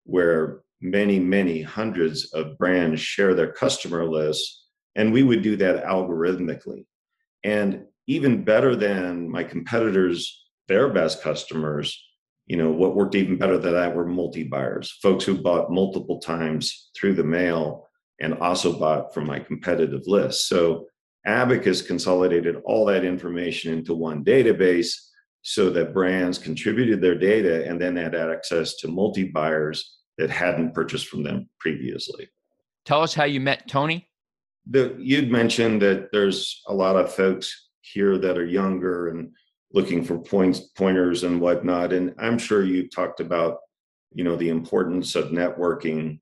where 0.04 0.62
many, 0.82 1.20
many 1.20 1.62
hundreds 1.62 2.32
of 2.34 2.58
brands 2.58 3.02
share 3.02 3.34
their 3.34 3.52
customer 3.52 4.06
lists, 4.06 4.66
and 4.96 5.12
we 5.12 5.24
would 5.24 5.42
do 5.42 5.56
that 5.58 5.84
algorithmically. 5.86 6.86
And 7.44 7.86
even 8.08 8.44
better 8.44 8.76
than 8.76 9.30
my 9.30 9.44
competitors, 9.44 10.46
their 10.68 10.90
best 10.90 11.22
customers, 11.22 12.02
you 12.46 12.58
know, 12.58 12.72
what 12.72 12.96
worked 12.96 13.16
even 13.16 13.38
better 13.38 13.58
than 13.58 13.74
that 13.74 13.96
were 13.96 14.06
multi 14.06 14.44
buyers, 14.44 14.98
folks 15.02 15.26
who 15.26 15.42
bought 15.42 15.72
multiple 15.72 16.20
times 16.20 16.90
through 16.96 17.14
the 17.14 17.24
mail 17.24 17.88
and 18.20 18.34
also 18.36 18.78
bought 18.78 19.14
from 19.14 19.26
my 19.26 19.40
competitive 19.40 20.04
list. 20.08 20.48
So 20.48 20.88
Abacus 21.28 21.82
consolidated 21.82 22.62
all 22.66 22.86
that 22.86 23.04
information 23.04 23.74
into 23.74 23.94
one 23.94 24.24
database 24.24 24.94
so 25.42 25.70
that 25.70 25.94
brands 25.94 26.38
contributed 26.38 27.02
their 27.02 27.18
data 27.18 27.68
and 27.68 27.80
then 27.80 27.96
had 27.96 28.16
access 28.16 28.76
to 28.78 28.88
multi 28.88 29.26
buyers 29.26 29.98
that 30.18 30.30
hadn't 30.30 30.74
purchased 30.74 31.08
from 31.08 31.24
them 31.24 31.50
previously. 31.60 32.28
Tell 32.86 33.04
us 33.04 33.14
how 33.14 33.26
you 33.26 33.40
met 33.40 33.68
Tony. 33.68 34.10
The, 34.70 34.96
you'd 34.98 35.32
mentioned 35.32 35.82
that 35.82 36.10
there's 36.12 36.62
a 36.68 36.74
lot 36.74 36.96
of 36.96 37.14
folks 37.14 37.70
here 37.82 38.18
that 38.18 38.38
are 38.38 38.46
younger 38.46 39.10
and 39.10 39.32
looking 39.74 40.04
for 40.04 40.18
points, 40.18 40.60
pointers 40.60 41.24
and 41.24 41.40
whatnot. 41.40 41.94
And 41.94 42.14
I'm 42.18 42.38
sure 42.38 42.64
you 42.64 42.88
talked 42.90 43.20
about, 43.20 43.60
you 44.14 44.24
know, 44.24 44.36
the 44.36 44.50
importance 44.50 45.16
of 45.16 45.32
networking. 45.32 46.20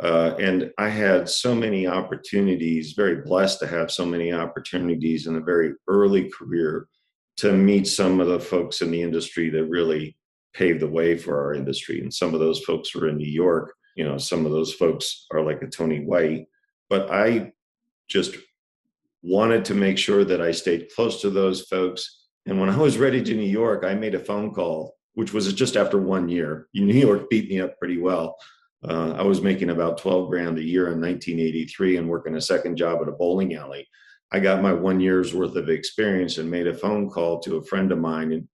Uh, 0.00 0.34
and 0.38 0.70
I 0.78 0.88
had 0.88 1.28
so 1.28 1.54
many 1.54 1.86
opportunities, 1.86 2.92
very 2.92 3.16
blessed 3.16 3.58
to 3.60 3.66
have 3.66 3.90
so 3.90 4.06
many 4.06 4.32
opportunities 4.32 5.26
in 5.26 5.36
a 5.36 5.40
very 5.40 5.72
early 5.88 6.30
career 6.30 6.86
to 7.38 7.52
meet 7.52 7.86
some 7.86 8.20
of 8.20 8.28
the 8.28 8.40
folks 8.40 8.80
in 8.80 8.90
the 8.90 9.02
industry 9.02 9.50
that 9.50 9.64
really 9.64 10.16
paved 10.54 10.80
the 10.80 10.88
way 10.88 11.16
for 11.16 11.40
our 11.40 11.54
industry. 11.54 12.00
And 12.00 12.12
some 12.12 12.34
of 12.34 12.40
those 12.40 12.60
folks 12.60 12.94
were 12.94 13.08
in 13.08 13.16
New 13.16 13.30
York. 13.30 13.74
You 13.96 14.04
know, 14.04 14.18
some 14.18 14.46
of 14.46 14.52
those 14.52 14.72
folks 14.72 15.26
are 15.32 15.42
like 15.42 15.62
a 15.62 15.66
Tony 15.66 16.04
White. 16.04 16.46
But 16.88 17.10
I 17.10 17.52
just 18.08 18.36
wanted 19.22 19.64
to 19.66 19.74
make 19.74 19.98
sure 19.98 20.24
that 20.24 20.40
I 20.40 20.52
stayed 20.52 20.90
close 20.94 21.20
to 21.22 21.30
those 21.30 21.62
folks. 21.62 22.26
And 22.46 22.60
when 22.60 22.70
I 22.70 22.76
was 22.76 22.98
ready 22.98 23.22
to 23.22 23.34
New 23.34 23.42
York, 23.42 23.84
I 23.84 23.94
made 23.94 24.14
a 24.14 24.20
phone 24.20 24.52
call, 24.54 24.96
which 25.14 25.32
was 25.32 25.52
just 25.52 25.76
after 25.76 25.98
one 25.98 26.28
year. 26.28 26.68
New 26.72 26.94
York 26.94 27.28
beat 27.28 27.50
me 27.50 27.60
up 27.60 27.78
pretty 27.78 27.98
well. 27.98 28.36
Uh, 28.86 29.14
I 29.16 29.22
was 29.22 29.42
making 29.42 29.70
about 29.70 29.98
12 29.98 30.28
grand 30.28 30.58
a 30.58 30.62
year 30.62 30.92
in 30.92 31.00
1983 31.00 31.96
and 31.96 32.08
working 32.08 32.36
a 32.36 32.40
second 32.40 32.76
job 32.76 33.00
at 33.02 33.08
a 33.08 33.12
bowling 33.12 33.54
alley. 33.54 33.88
I 34.30 34.40
got 34.40 34.62
my 34.62 34.72
one 34.72 35.00
year's 35.00 35.34
worth 35.34 35.56
of 35.56 35.68
experience 35.68 36.38
and 36.38 36.50
made 36.50 36.66
a 36.66 36.74
phone 36.74 37.08
call 37.08 37.40
to 37.40 37.56
a 37.56 37.64
friend 37.64 37.90
of 37.90 37.98
mine. 37.98 38.32
And 38.32 38.48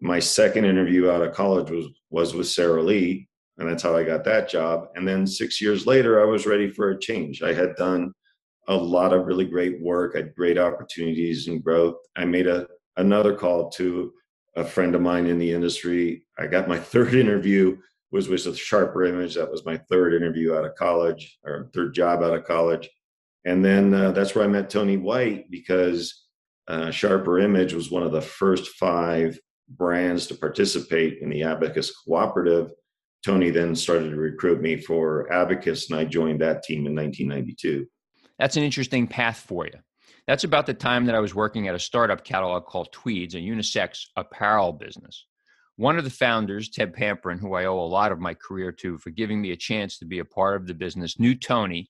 my 0.00 0.20
second 0.20 0.64
interview 0.64 1.10
out 1.10 1.22
of 1.22 1.34
college 1.34 1.70
was 1.70 1.86
was 2.10 2.34
with 2.34 2.46
Sara 2.46 2.82
Lee, 2.82 3.28
and 3.58 3.68
that's 3.68 3.82
how 3.82 3.96
I 3.96 4.04
got 4.04 4.24
that 4.24 4.48
job. 4.48 4.88
And 4.94 5.06
then 5.06 5.26
six 5.26 5.60
years 5.60 5.86
later, 5.86 6.22
I 6.22 6.24
was 6.24 6.46
ready 6.46 6.70
for 6.70 6.90
a 6.90 6.98
change. 6.98 7.42
I 7.42 7.52
had 7.52 7.76
done 7.76 8.12
a 8.68 8.76
lot 8.76 9.12
of 9.12 9.26
really 9.26 9.44
great 9.44 9.80
work, 9.82 10.14
had 10.14 10.34
great 10.34 10.56
opportunities 10.56 11.48
and 11.48 11.62
growth. 11.62 11.96
I 12.16 12.24
made 12.24 12.46
a 12.46 12.66
another 12.96 13.34
call 13.34 13.70
to 13.70 14.12
a 14.56 14.64
friend 14.64 14.94
of 14.94 15.02
mine 15.02 15.26
in 15.26 15.38
the 15.38 15.52
industry. 15.52 16.24
I 16.38 16.46
got 16.46 16.68
my 16.68 16.78
third 16.92 17.14
interview 17.14 17.76
was 18.10 18.28
with 18.28 18.56
Sharper 18.56 19.04
Image. 19.04 19.34
That 19.34 19.50
was 19.50 19.66
my 19.66 19.76
third 19.76 20.14
interview 20.14 20.54
out 20.54 20.64
of 20.64 20.74
college 20.74 21.38
or 21.44 21.70
third 21.74 21.94
job 21.94 22.22
out 22.22 22.34
of 22.34 22.44
college. 22.44 22.88
And 23.44 23.64
then 23.64 23.94
uh, 23.94 24.12
that's 24.12 24.34
where 24.34 24.44
I 24.44 24.48
met 24.48 24.70
Tony 24.70 24.96
White 24.96 25.50
because 25.50 26.26
uh, 26.68 26.90
Sharper 26.90 27.38
Image 27.38 27.72
was 27.72 27.90
one 27.90 28.02
of 28.02 28.12
the 28.12 28.20
first 28.20 28.68
five 28.76 29.38
brands 29.68 30.26
to 30.26 30.34
participate 30.34 31.18
in 31.20 31.30
the 31.30 31.42
Abacus 31.42 31.94
Cooperative. 32.04 32.70
Tony 33.24 33.50
then 33.50 33.74
started 33.74 34.10
to 34.10 34.16
recruit 34.16 34.60
me 34.60 34.76
for 34.76 35.30
Abacus, 35.32 35.90
and 35.90 35.98
I 35.98 36.04
joined 36.04 36.40
that 36.40 36.62
team 36.62 36.86
in 36.86 36.94
1992. 36.94 37.86
That's 38.38 38.56
an 38.56 38.62
interesting 38.62 39.06
path 39.06 39.38
for 39.38 39.66
you. 39.66 39.78
That's 40.26 40.44
about 40.44 40.66
the 40.66 40.74
time 40.74 41.06
that 41.06 41.14
I 41.14 41.20
was 41.20 41.34
working 41.34 41.68
at 41.68 41.74
a 41.74 41.78
startup 41.78 42.22
catalog 42.22 42.66
called 42.66 42.92
Tweeds, 42.92 43.34
a 43.34 43.38
unisex 43.38 44.04
apparel 44.14 44.72
business. 44.72 45.24
One 45.78 45.96
of 45.96 46.02
the 46.02 46.10
founders, 46.10 46.68
Ted 46.68 46.92
Pamperin, 46.92 47.38
who 47.38 47.54
I 47.54 47.66
owe 47.66 47.78
a 47.78 47.86
lot 47.86 48.10
of 48.10 48.18
my 48.18 48.34
career 48.34 48.72
to 48.72 48.98
for 48.98 49.10
giving 49.10 49.40
me 49.40 49.52
a 49.52 49.56
chance 49.56 49.96
to 49.98 50.04
be 50.04 50.18
a 50.18 50.24
part 50.24 50.60
of 50.60 50.66
the 50.66 50.74
business, 50.74 51.20
knew 51.20 51.36
Tony 51.36 51.88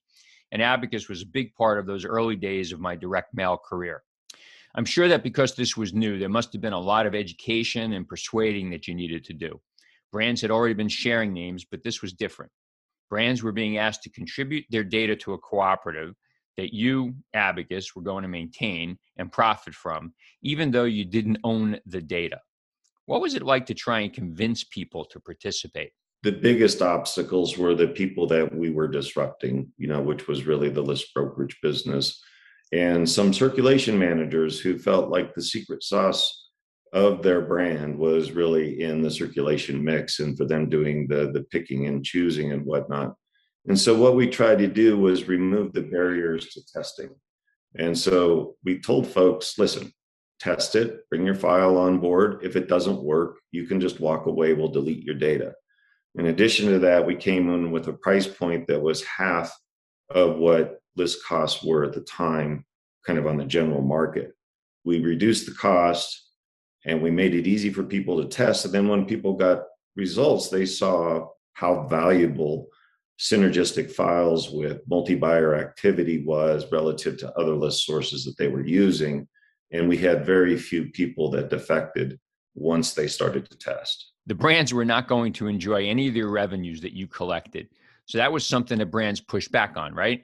and 0.51 0.61
Abacus 0.61 1.09
was 1.09 1.23
a 1.23 1.25
big 1.25 1.55
part 1.55 1.79
of 1.79 1.87
those 1.87 2.05
early 2.05 2.35
days 2.35 2.71
of 2.71 2.79
my 2.79 2.95
direct 2.95 3.33
mail 3.33 3.57
career. 3.57 4.03
I'm 4.75 4.85
sure 4.85 5.07
that 5.07 5.23
because 5.23 5.55
this 5.55 5.75
was 5.75 5.91
new, 5.91 6.19
there 6.19 6.29
must 6.29 6.53
have 6.53 6.61
been 6.61 6.71
a 6.71 6.79
lot 6.79 7.07
of 7.07 7.15
education 7.15 7.93
and 7.93 8.07
persuading 8.07 8.69
that 8.69 8.87
you 8.87 8.93
needed 8.93 9.23
to 9.23 9.33
do. 9.33 9.59
Brands 10.11 10.39
had 10.39 10.51
already 10.51 10.75
been 10.75 10.87
sharing 10.87 11.33
names, 11.33 11.65
but 11.65 11.81
this 11.81 12.03
was 12.03 12.13
different. 12.13 12.51
Brands 13.09 13.41
were 13.41 13.51
being 13.51 13.79
asked 13.79 14.03
to 14.03 14.11
contribute 14.11 14.65
their 14.69 14.83
data 14.83 15.15
to 15.15 15.33
a 15.33 15.39
cooperative 15.39 16.13
that 16.57 16.75
you, 16.75 17.15
Abacus, 17.33 17.95
were 17.95 18.03
going 18.03 18.21
to 18.21 18.27
maintain 18.27 18.99
and 19.17 19.31
profit 19.31 19.73
from, 19.73 20.13
even 20.43 20.69
though 20.69 20.83
you 20.83 21.05
didn't 21.05 21.39
own 21.43 21.79
the 21.87 22.01
data. 22.01 22.39
What 23.09 23.21
was 23.21 23.33
it 23.33 23.43
like 23.43 23.65
to 23.67 23.73
try 23.73 24.01
and 24.01 24.13
convince 24.13 24.63
people 24.63 25.03
to 25.05 25.19
participate? 25.19 25.91
the 26.21 26.31
biggest 26.31 26.81
obstacles 26.81 27.57
were 27.57 27.73
the 27.73 27.87
people 27.87 28.27
that 28.27 28.53
we 28.53 28.69
were 28.69 28.87
disrupting, 28.87 29.71
you 29.77 29.87
know, 29.87 30.01
which 30.01 30.27
was 30.27 30.45
really 30.45 30.69
the 30.69 30.81
list 30.81 31.13
brokerage 31.13 31.57
business, 31.61 32.21
and 32.73 33.09
some 33.09 33.33
circulation 33.33 33.97
managers 33.97 34.59
who 34.59 34.77
felt 34.77 35.09
like 35.09 35.33
the 35.33 35.41
secret 35.41 35.81
sauce 35.81 36.49
of 36.91 37.23
their 37.23 37.41
brand 37.41 37.97
was 37.97 38.31
really 38.31 38.81
in 38.81 39.01
the 39.01 39.11
circulation 39.11 39.83
mix 39.83 40.19
and 40.19 40.37
for 40.37 40.45
them 40.45 40.69
doing 40.69 41.07
the 41.07 41.31
the 41.31 41.43
picking 41.51 41.87
and 41.87 42.03
choosing 42.03 42.51
and 42.51 42.65
whatnot. 42.65 43.15
And 43.67 43.79
so 43.79 43.95
what 43.95 44.15
we 44.15 44.27
tried 44.27 44.59
to 44.59 44.67
do 44.67 44.97
was 44.97 45.27
remove 45.27 45.71
the 45.71 45.83
barriers 45.83 46.49
to 46.49 46.61
testing. 46.65 47.09
And 47.75 47.97
so 47.97 48.55
we 48.63 48.79
told 48.79 49.07
folks, 49.07 49.57
listen, 49.59 49.93
test 50.39 50.75
it, 50.75 51.07
bring 51.09 51.25
your 51.25 51.35
file 51.35 51.77
on 51.77 51.99
board. 51.99 52.39
If 52.43 52.55
it 52.55 52.67
doesn't 52.67 53.03
work, 53.03 53.39
you 53.51 53.65
can 53.65 53.79
just 53.79 53.99
walk 53.99 54.25
away, 54.25 54.53
we'll 54.53 54.69
delete 54.69 55.03
your 55.03 55.15
data 55.15 55.53
in 56.15 56.27
addition 56.27 56.69
to 56.69 56.79
that, 56.79 57.05
we 57.05 57.15
came 57.15 57.49
in 57.49 57.71
with 57.71 57.87
a 57.87 57.93
price 57.93 58.27
point 58.27 58.67
that 58.67 58.81
was 58.81 59.03
half 59.03 59.55
of 60.09 60.37
what 60.37 60.81
list 60.95 61.23
costs 61.25 61.63
were 61.63 61.83
at 61.83 61.93
the 61.93 62.01
time, 62.01 62.65
kind 63.05 63.19
of 63.19 63.27
on 63.27 63.37
the 63.37 63.45
general 63.45 63.81
market. 63.81 64.33
We 64.83 64.99
reduced 64.99 65.45
the 65.45 65.53
cost 65.53 66.31
and 66.85 67.01
we 67.01 67.11
made 67.11 67.35
it 67.35 67.47
easy 67.47 67.69
for 67.69 67.83
people 67.83 68.21
to 68.21 68.27
test. 68.27 68.65
And 68.65 68.73
then 68.73 68.87
when 68.87 69.05
people 69.05 69.33
got 69.33 69.63
results, 69.95 70.49
they 70.49 70.65
saw 70.65 71.27
how 71.53 71.87
valuable 71.87 72.67
synergistic 73.19 73.91
files 73.91 74.49
with 74.49 74.81
multi-buyer 74.87 75.55
activity 75.55 76.23
was 76.25 76.71
relative 76.71 77.17
to 77.17 77.33
other 77.37 77.53
list 77.53 77.85
sources 77.85 78.23
that 78.23 78.37
they 78.37 78.47
were 78.47 78.65
using. 78.65 79.27
And 79.71 79.87
we 79.87 79.97
had 79.97 80.25
very 80.25 80.57
few 80.57 80.89
people 80.89 81.29
that 81.31 81.49
defected 81.49 82.19
once 82.55 82.93
they 82.93 83.07
started 83.07 83.49
to 83.49 83.57
test 83.57 84.11
the 84.29 84.35
brands 84.35 84.71
were 84.71 84.85
not 84.85 85.07
going 85.07 85.33
to 85.33 85.47
enjoy 85.47 85.87
any 85.87 86.07
of 86.07 86.13
the 86.13 86.21
revenues 86.21 86.81
that 86.81 86.93
you 86.93 87.07
collected. 87.07 87.67
So 88.05 88.19
that 88.19 88.31
was 88.31 88.45
something 88.45 88.77
that 88.77 88.91
brands 88.91 89.19
pushed 89.19 89.51
back 89.51 89.75
on, 89.75 89.95
right? 89.95 90.23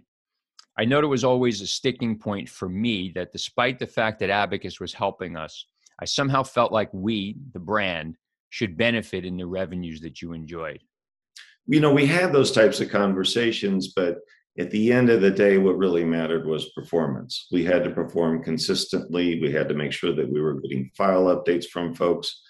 I 0.78 0.86
know 0.86 1.00
it 1.00 1.08
was 1.08 1.24
always 1.24 1.60
a 1.62 1.68
sticking 1.68 2.20
point 2.20 2.48
for 2.48 2.70
me 2.70 3.12
that 3.16 3.32
despite 3.32 3.80
the 3.80 3.88
fact 3.88 4.20
that 4.20 4.30
Abacus 4.30 4.80
was 4.80 4.94
helping 4.94 5.36
us, 5.36 5.66
I 6.00 6.06
somehow 6.06 6.44
felt 6.44 6.72
like 6.72 6.90
we, 6.94 7.38
the 7.54 7.60
brand, 7.60 8.18
should 8.52 8.78
benefit 8.78 9.26
in 9.26 9.38
the 9.38 9.48
revenues 9.48 10.02
that 10.02 10.22
you 10.22 10.34
enjoyed. 10.34 10.84
You 11.66 11.80
know, 11.80 11.92
we 11.92 12.06
had 12.06 12.32
those 12.32 12.52
types 12.52 12.80
of 12.82 12.92
conversations, 12.92 13.88
but 13.88 14.20
at 14.58 14.72
the 14.72 14.92
end 14.92 15.10
of 15.10 15.22
the 15.22 15.32
day, 15.32 15.58
what 15.58 15.78
really 15.78 16.06
mattered 16.06 16.46
was 16.46 16.70
performance. 16.70 17.48
We 17.52 17.66
had 17.66 17.84
to 17.84 17.90
perform 17.90 18.42
consistently. 18.42 19.42
We 19.42 19.52
had 19.52 19.68
to 19.68 19.76
make 19.76 19.92
sure 19.92 20.16
that 20.16 20.32
we 20.32 20.40
were 20.40 20.62
getting 20.62 20.92
file 20.96 21.26
updates 21.26 21.66
from 21.66 21.94
folks 21.94 22.42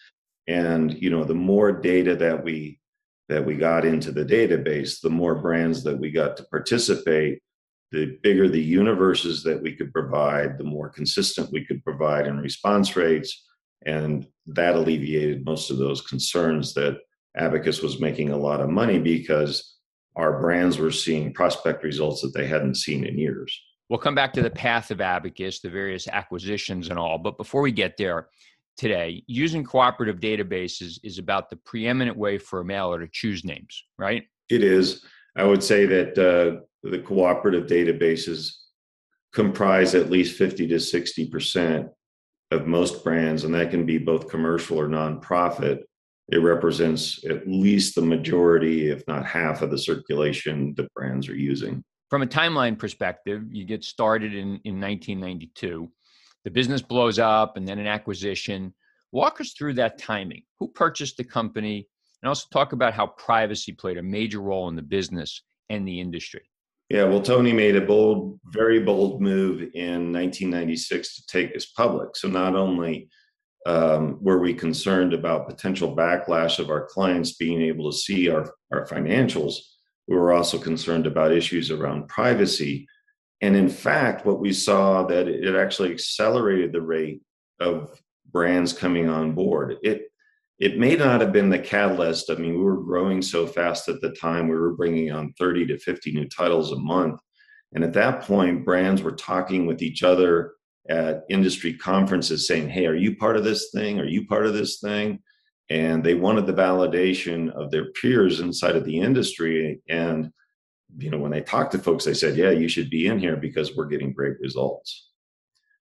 and 0.48 0.94
you 1.02 1.10
know 1.10 1.24
the 1.24 1.34
more 1.34 1.72
data 1.72 2.16
that 2.16 2.44
we 2.44 2.80
that 3.30 3.44
we 3.44 3.56
got 3.56 3.86
into 3.86 4.12
the 4.12 4.26
database 4.26 5.02
the 5.02 5.10
more 5.10 5.36
brands 5.36 5.84
that 5.84 5.98
we 5.98 6.12
got 6.12 6.38
to 6.38 6.44
participate 6.46 7.42
the 7.92 8.18
bigger 8.22 8.48
the 8.48 8.62
universes 8.62 9.44
that 9.44 9.62
we 9.62 9.74
could 9.74 9.92
provide 9.92 10.58
the 10.58 10.64
more 10.64 10.90
consistent 10.90 11.52
we 11.52 11.66
could 11.66 11.84
provide 11.84 12.28
in 12.28 12.40
response 12.40 12.96
rates 12.96 13.46
and 13.86 14.28
that 14.46 14.76
alleviated 14.76 15.46
most 15.46 15.72
of 15.72 15.78
those 15.78 16.02
concerns 16.02 16.74
that 16.74 16.98
abacus 17.38 17.82
was 17.82 18.00
making 18.00 18.30
a 18.30 18.38
lot 18.38 18.62
of 18.62 18.70
money 18.70 19.00
because 19.00 19.75
our 20.16 20.40
brands 20.40 20.78
were 20.78 20.92
seeing 20.92 21.34
prospect 21.34 21.84
results 21.84 22.22
that 22.22 22.34
they 22.34 22.48
hadn't 22.48 22.76
seen 22.76 23.06
in 23.06 23.18
years 23.18 23.62
we'll 23.90 24.00
come 24.00 24.16
back 24.16 24.34
to 24.34 24.42
the 24.42 24.50
path 24.50 24.92
of 24.92 25.02
abacus 25.02 25.60
the 25.60 25.70
various 25.70 26.08
acquisitions 26.08 26.90
and 26.90 27.00
all 27.00 27.18
but 27.18 27.38
before 27.38 27.62
we 27.62 27.72
get 27.72 27.98
there 27.98 28.28
today, 28.78 29.24
using 29.28 29.64
cooperative 29.64 30.20
databases 30.20 31.00
is 31.04 31.18
about 31.18 31.50
the 31.50 31.56
preeminent 31.58 32.18
way 32.18 32.38
for 32.38 32.60
a 32.60 32.66
mailer 32.66 33.00
to 33.00 33.08
choose 33.12 33.44
names, 33.44 33.86
right? 33.98 34.24
It 34.50 34.64
is. 34.64 35.06
I 35.36 35.44
would 35.44 35.64
say 35.64 35.86
that 35.86 36.18
uh, 36.18 36.62
the 36.84 37.00
cooperative 37.00 37.68
databases 37.68 38.54
comprise 39.34 39.96
at 39.96 40.10
least 40.10 40.38
50 40.38 40.68
to 40.68 40.76
60% 40.76 41.90
of 42.52 42.68
most 42.68 43.04
brands, 43.04 43.44
and 43.44 43.54
that 43.54 43.72
can 43.72 43.86
be 43.86 43.98
both 43.98 44.30
commercial 44.30 44.80
or 44.80 44.88
nonprofit 44.88 45.84
it 46.30 46.38
represents 46.38 47.24
at 47.26 47.48
least 47.48 47.96
the 47.96 48.02
majority, 48.02 48.90
if 48.90 49.04
not 49.08 49.26
half, 49.26 49.62
of 49.62 49.72
the 49.72 49.78
circulation 49.78 50.74
that 50.78 50.92
brands 50.94 51.30
are 51.30 51.36
using. 51.36 51.84
From 52.10 52.24
a 52.24 52.28
timeline 52.28 52.78
perspective, 52.78 53.44
you 53.52 53.66
get 53.66 53.84
started 53.84 54.34
in, 54.34 54.60
in 54.64 54.80
1992. 54.80 55.92
The 56.44 56.52
business 56.52 56.82
blows 56.82 57.20
up 57.20 57.58
and 57.58 57.68
then 57.68 57.80
an 57.80 57.88
acquisition. 57.88 58.74
Walk 59.12 59.42
us 59.42 59.54
through 59.54 59.74
that 59.76 59.98
timing. 59.98 60.44
Who 60.60 60.68
purchased 60.68 61.18
the 61.18 61.24
company? 61.24 61.88
And 62.22 62.30
also 62.30 62.48
talk 62.52 62.74
about 62.74 62.94
how 62.94 63.08
privacy 63.08 63.74
played 63.74 63.98
a 63.98 64.04
major 64.04 64.40
role 64.40 64.68
in 64.70 64.76
the 64.76 64.82
business 64.82 65.44
and 65.70 65.88
the 65.88 66.00
industry. 66.00 66.42
Yeah, 66.90 67.06
well, 67.06 67.22
Tony 67.22 67.52
made 67.52 67.76
a 67.76 67.82
bold, 67.82 68.40
very 68.46 68.80
bold 68.80 69.22
move 69.22 69.62
in 69.74 70.14
1996 70.14 71.16
to 71.16 71.26
take 71.26 71.56
us 71.56 71.66
public. 71.66 72.16
So 72.16 72.28
not 72.28 72.56
only 72.56 73.10
um, 73.66 74.18
were 74.22 74.40
we 74.40 74.54
concerned 74.54 75.14
about 75.14 75.48
potential 75.50 75.96
backlash 75.96 76.60
of 76.60 76.70
our 76.70 76.86
clients 76.86 77.34
being 77.34 77.62
able 77.62 77.92
to 77.92 77.98
see 77.98 78.30
our, 78.30 78.54
our 78.72 78.86
financials, 78.86 79.56
we 80.08 80.16
were 80.16 80.34
also 80.34 80.58
concerned 80.58 81.08
about 81.08 81.32
issues 81.32 81.72
around 81.72 82.08
privacy. 82.08 82.88
And 83.42 83.56
in 83.56 83.70
fact, 83.70 84.26
what 84.26 84.40
we 84.40 84.54
saw 84.54 85.04
that 85.08 85.28
it 85.28 85.56
actually 85.56 85.92
accelerated 85.92 86.72
the 86.72 86.82
rate 86.82 87.22
of 87.60 88.00
brands 88.32 88.72
coming 88.72 89.10
on 89.10 89.34
board. 89.34 89.78
It 89.82 90.10
it 90.58 90.78
may 90.78 90.96
not 90.96 91.20
have 91.20 91.34
been 91.34 91.50
the 91.50 91.60
catalyst. 91.60 92.30
I 92.30 92.36
mean, 92.36 92.58
we 92.58 92.64
were 92.64 92.82
growing 92.82 93.22
so 93.22 93.46
fast 93.46 93.90
at 93.90 94.00
the 94.00 94.12
time. 94.12 94.48
We 94.48 94.56
were 94.56 94.74
bringing 94.74 95.12
on 95.12 95.34
30 95.38 95.68
to 95.68 95.78
50 95.78 96.14
new 96.14 96.30
titles 96.30 96.72
a 96.72 96.78
month. 96.78 97.20
And 97.74 97.84
at 97.84 97.92
that 97.94 98.22
point, 98.22 98.64
brands 98.64 99.02
were 99.02 99.12
talking 99.12 99.66
with 99.66 99.82
each 99.82 100.02
other 100.02 100.54
at 100.90 101.24
industry 101.30 101.74
conferences 101.74 102.48
saying, 102.48 102.70
Hey, 102.70 102.86
are 102.86 102.96
you 102.96 103.16
part 103.16 103.38
of 103.38 103.44
this 103.44 103.72
thing? 103.72 104.00
Are 104.00 104.06
you 104.06 104.26
part 104.28 104.46
of 104.46 104.54
this 104.54 104.80
thing? 104.80 105.20
And 105.70 106.04
they 106.04 106.14
wanted 106.14 106.46
the 106.46 106.54
validation 106.54 107.52
of 107.52 107.72
their 107.72 107.92
peers 107.94 108.40
inside 108.40 108.76
of 108.76 108.86
the 108.86 109.00
industry. 109.00 109.82
And, 109.90 110.32
you 110.98 111.10
know, 111.10 111.18
when 111.18 111.32
they 111.32 111.42
talked 111.42 111.72
to 111.72 111.80
folks, 111.80 112.06
they 112.06 112.14
said, 112.14 112.38
Yeah, 112.38 112.52
you 112.52 112.68
should 112.68 112.90
be 112.90 113.08
in 113.08 113.20
here 113.20 113.36
because 113.36 113.76
we're 113.76 113.88
getting 113.88 114.14
great 114.14 114.40
results. 114.40 115.10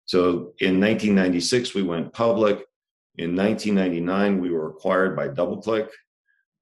So 0.05 0.53
in 0.60 0.79
1996, 0.79 1.74
we 1.74 1.83
went 1.83 2.13
public. 2.13 2.63
In 3.17 3.36
1999, 3.36 4.41
we 4.41 4.51
were 4.51 4.69
acquired 4.69 5.15
by 5.15 5.29
DoubleClick. 5.29 5.88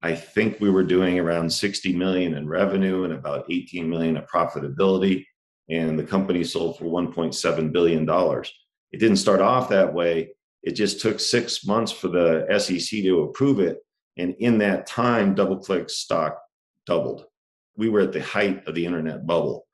I 0.03 0.15
think 0.15 0.59
we 0.59 0.69
were 0.69 0.83
doing 0.83 1.19
around 1.19 1.51
60 1.51 1.95
million 1.95 2.33
in 2.33 2.47
revenue 2.47 3.03
and 3.03 3.13
about 3.13 3.45
18 3.49 3.87
million 3.89 4.17
of 4.17 4.27
profitability 4.27 5.25
and 5.69 5.97
the 5.97 6.03
company 6.03 6.43
sold 6.43 6.77
for 6.77 6.85
1.7 6.85 7.71
billion 7.71 8.05
dollars. 8.05 8.51
It 8.91 8.99
didn't 8.99 9.17
start 9.17 9.41
off 9.41 9.69
that 9.69 9.93
way. 9.93 10.31
It 10.63 10.73
just 10.73 11.01
took 11.01 11.19
six 11.19 11.65
months 11.65 11.91
for 11.91 12.07
the 12.07 12.45
SEC 12.59 13.01
to 13.03 13.21
approve 13.21 13.59
it, 13.59 13.79
and 14.17 14.35
in 14.39 14.57
that 14.59 14.87
time, 14.87 15.35
DoubleClick 15.35 15.89
stock 15.89 16.39
doubled. 16.85 17.25
We 17.77 17.89
were 17.89 18.01
at 18.01 18.11
the 18.11 18.21
height 18.21 18.67
of 18.67 18.75
the 18.75 18.85
internet 18.85 19.25
bubble, 19.25 19.65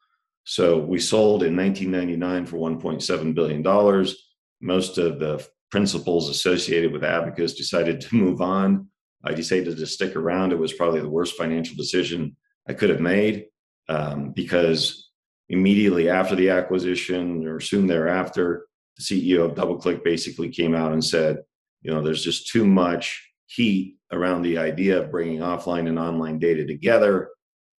so 0.44 0.78
we 0.78 1.00
sold 1.00 1.44
in 1.44 1.58
1999 1.58 2.46
for 2.46 2.58
1.7 2.58 3.36
billion 3.36 3.62
dollars. 3.62 4.16
Most 4.62 4.98
of 4.98 5.20
the 5.20 5.46
principals 5.72 6.30
associated 6.30 6.92
with 6.92 7.04
Abacus 7.04 7.54
decided 7.54 8.02
to 8.02 8.16
move 8.16 8.42
on. 8.42 8.88
I 9.24 9.34
decided 9.34 9.78
to 9.78 9.86
stick 9.86 10.16
around. 10.16 10.52
It 10.52 10.60
was 10.60 10.74
probably 10.74 11.02
the 11.02 11.10
worst 11.10 11.36
financial 11.36 11.76
decision 11.76 12.36
I 12.68 12.74
could 12.74 12.90
have 12.90 13.02
made 13.02 13.48
um, 13.90 14.32
because 14.32 15.07
immediately 15.50 16.10
after 16.10 16.36
the 16.36 16.50
acquisition 16.50 17.48
or 17.48 17.60
soon 17.60 17.88
thereafter, 17.88 18.68
the 18.98 19.04
CEO 19.04 19.46
of 19.46 19.56
DoubleClick 19.56 20.04
basically 20.04 20.50
came 20.50 20.76
out 20.76 20.92
and 20.92 21.04
said, 21.04 21.44
you 21.82 21.94
know, 21.94 22.02
there's 22.02 22.24
just 22.24 22.48
too 22.48 22.66
much 22.66 23.32
heat 23.46 23.98
around 24.12 24.42
the 24.42 24.58
idea 24.58 25.02
of 25.02 25.12
bringing 25.12 25.40
offline 25.40 25.88
and 25.88 26.00
online 26.00 26.40
data 26.40 26.66
together. 26.66 27.30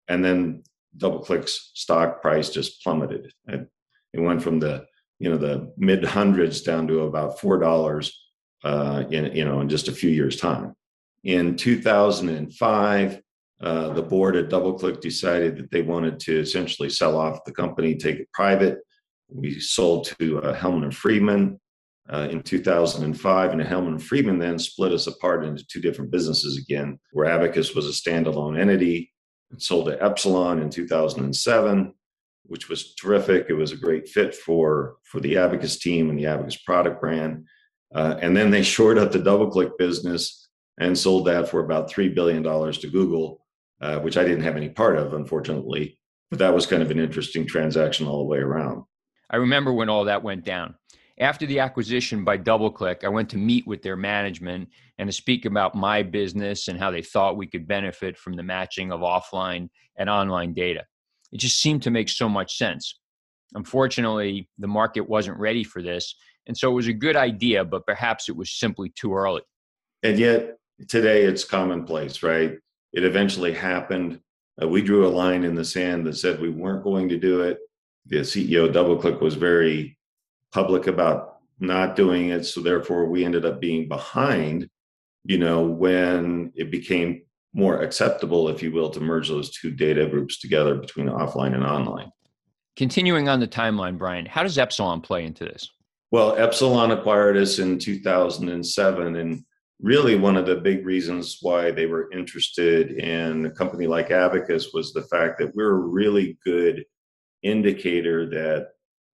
And 0.09 0.25
then 0.25 0.63
DoubleClick's 0.97 1.73
stock 1.75 2.23
price 2.23 2.51
just 2.51 2.83
plummeted. 2.83 3.33
It, 3.47 3.69
went 4.15 4.43
from 4.43 4.59
the 4.59 4.85
you 5.21 5.31
know 5.31 5.37
the 5.37 5.73
mid 5.77 6.05
hundreds 6.05 6.63
down 6.63 6.89
to 6.89 7.03
about 7.03 7.39
four 7.39 7.59
dollars 7.59 8.21
uh, 8.65 9.05
in 9.11 9.35
you 9.37 9.45
know 9.45 9.61
in 9.61 9.69
just 9.69 9.87
a 9.87 9.93
few 9.93 10.11
years 10.11 10.41
time. 10.41 10.75
In 11.25 11.57
2005, 11.57 13.23
uh, 13.61 13.93
the 13.93 14.03
board 14.03 14.37
at 14.37 14.49
DoubleClick 14.49 15.01
decided 15.01 15.57
that 15.57 15.71
they 15.71 15.83
wanted 15.83 16.21
to 16.21 16.41
essentially 16.41 16.89
sell 16.89 17.17
off 17.19 17.45
the 17.45 17.53
company, 17.53 17.97
take 17.97 18.21
it 18.21 18.33
private. 18.33 18.79
We 19.29 19.59
sold 19.59 20.05
to 20.19 20.41
uh, 20.41 20.57
Hellman 20.57 20.85
and 20.85 20.97
Friedman 20.97 21.59
uh, 22.09 22.29
in 22.31 22.43
2005, 22.43 23.53
and 23.53 23.61
Hellman 23.61 23.89
and 23.89 24.03
Friedman 24.03 24.39
then 24.39 24.59
split 24.59 24.93
us 24.93 25.09
apart 25.09 25.45
into 25.45 25.67
two 25.67 25.81
different 25.81 26.13
businesses 26.13 26.57
again, 26.57 26.99
where 27.13 27.27
Abacus 27.27 27.75
was 27.75 27.87
a 27.87 27.91
standalone 27.91 28.59
entity. 28.59 29.13
and 29.51 29.61
sold 29.61 29.87
to 29.87 30.03
Epsilon 30.03 30.61
in 30.61 30.71
2007, 30.71 31.93
which 32.45 32.69
was 32.69 32.95
terrific. 32.95 33.47
It 33.49 33.55
was 33.55 33.73
a 33.73 33.77
great 33.77 34.09
fit 34.09 34.35
for 34.35 34.97
for 35.03 35.21
the 35.21 35.37
Abacus 35.37 35.79
team 35.79 36.11
and 36.11 36.19
the 36.19 36.27
Abacus 36.27 36.57
product 36.57 37.01
brand. 37.01 37.45
Uh, 37.95 38.17
and 38.23 38.37
then 38.37 38.51
they 38.51 38.63
shored 38.63 38.99
up 38.99 39.11
the 39.11 39.19
DoubleClick 39.19 39.77
business 39.79 40.49
and 40.79 40.97
sold 40.97 41.27
that 41.27 41.49
for 41.49 41.61
about 41.61 41.91
three 41.91 42.09
billion 42.09 42.43
dollars 42.43 42.79
to 42.79 42.89
Google 42.89 43.41
uh, 43.81 43.99
which 44.01 44.17
I 44.17 44.25
didn't 44.25 44.45
have 44.45 44.57
any 44.57 44.69
part 44.69 44.97
of, 44.97 45.15
unfortunately. 45.15 45.99
But 46.31 46.41
that 46.41 46.55
was 46.55 46.67
kind 46.67 46.83
of 46.83 46.91
an 46.91 46.99
interesting 46.99 47.47
transaction 47.47 48.07
all 48.07 48.19
the 48.19 48.25
way 48.25 48.39
around. 48.39 48.85
I 49.31 49.37
remember 49.37 49.73
when 49.73 49.89
all 49.89 50.05
that 50.05 50.23
went 50.23 50.45
down. 50.45 50.75
After 51.21 51.47
the 51.47 51.59
acquisition 51.59 52.23
by 52.23 52.39
DoubleClick, 52.39 53.03
I 53.03 53.09
went 53.09 53.31
to 53.31 53.39
meet 53.39 53.67
with 53.67 53.83
their 53.83 53.97
management 53.97 54.69
and 54.99 55.09
to 55.09 55.13
speak 55.13 55.47
about 55.47 55.75
my 55.75 56.03
business 56.03 56.69
and 56.69 56.79
how 56.79 56.91
they 56.91 57.03
thought 57.03 57.37
we 57.37 57.47
could 57.47 57.67
benefit 57.67 58.17
from 58.17 58.35
the 58.35 58.43
matching 58.43 58.93
of 58.93 59.01
offline 59.01 59.69
and 59.97 60.09
online 60.09 60.55
data. 60.55 60.85
It 61.33 61.41
just 61.41 61.61
seemed 61.61 61.83
to 61.83 61.91
make 61.91 62.09
so 62.09 62.29
much 62.29 62.57
sense. 62.57 63.01
Unfortunately, 63.55 64.49
the 64.59 64.69
market 64.69 65.09
wasn't 65.09 65.39
ready 65.39 65.65
for 65.65 65.83
this. 65.83 66.15
And 66.47 66.57
so 66.57 66.71
it 66.71 66.75
was 66.75 66.87
a 66.87 66.93
good 66.93 67.17
idea, 67.17 67.65
but 67.65 67.87
perhaps 67.87 68.29
it 68.29 68.37
was 68.37 68.51
simply 68.51 68.91
too 68.91 69.15
early. 69.15 69.43
And 70.03 70.19
yet, 70.19 70.57
today 70.89 71.25
it's 71.25 71.45
commonplace, 71.45 72.23
right? 72.23 72.59
It 72.93 73.05
eventually 73.05 73.53
happened. 73.53 74.21
Uh, 74.61 74.69
we 74.69 74.83
drew 74.83 75.07
a 75.07 75.09
line 75.09 75.45
in 75.45 75.55
the 75.55 75.65
sand 75.65 76.07
that 76.07 76.17
said 76.17 76.41
we 76.41 76.51
weren't 76.51 76.85
going 76.85 77.09
to 77.11 77.19
do 77.19 77.43
it. 77.43 77.59
The 78.07 78.19
CEO 78.19 78.73
DoubleClick 78.73 79.21
was 79.21 79.35
very 79.35 79.99
public 80.53 80.87
about 80.87 81.37
not 81.61 81.97
doing 81.97 82.31
it, 82.31 82.45
so 82.45 82.61
therefore 82.61 83.07
we 83.07 83.25
ended 83.25 83.45
up 83.45 83.61
being 83.61 83.89
behind. 83.89 84.69
You 85.25 85.39
know, 85.39 85.63
when 85.63 86.53
it 86.55 86.71
became 86.71 87.23
more 87.53 87.83
acceptable, 87.83 88.49
if 88.49 88.63
you 88.63 88.73
will, 88.73 88.91
to 88.91 89.01
merge 89.01 89.29
those 89.29 89.51
two 89.51 89.71
data 89.71 90.07
groups 90.07 90.39
together 90.39 90.75
between 90.75 91.09
offline 91.09 91.55
and 91.55 91.65
online. 91.65 92.11
Continuing 92.77 93.29
on 93.29 93.41
the 93.41 93.49
timeline, 93.49 93.99
Brian, 93.99 94.25
how 94.25 94.43
does 94.43 94.57
Epsilon 94.57 95.01
play 95.01 95.25
into 95.25 95.45
this? 95.45 95.69
Well, 96.11 96.37
Epsilon 96.39 96.93
acquired 96.93 97.37
us 97.37 97.59
in 97.59 97.79
2007, 97.79 99.17
and 99.17 99.45
really 99.81 100.17
one 100.17 100.37
of 100.37 100.47
the 100.47 100.57
big 100.57 100.85
reasons 100.85 101.39
why 101.41 101.71
they 101.71 101.87
were 101.87 102.11
interested 102.13 102.93
in 102.93 103.47
a 103.47 103.51
company 103.51 103.87
like 103.87 104.11
Abacus 104.11 104.73
was 104.73 104.93
the 104.93 105.03
fact 105.03 105.39
that 105.39 105.55
we're 105.55 105.77
a 105.77 105.89
really 105.89 106.37
good 106.45 106.85
indicator 107.43 108.29
that 108.29 108.71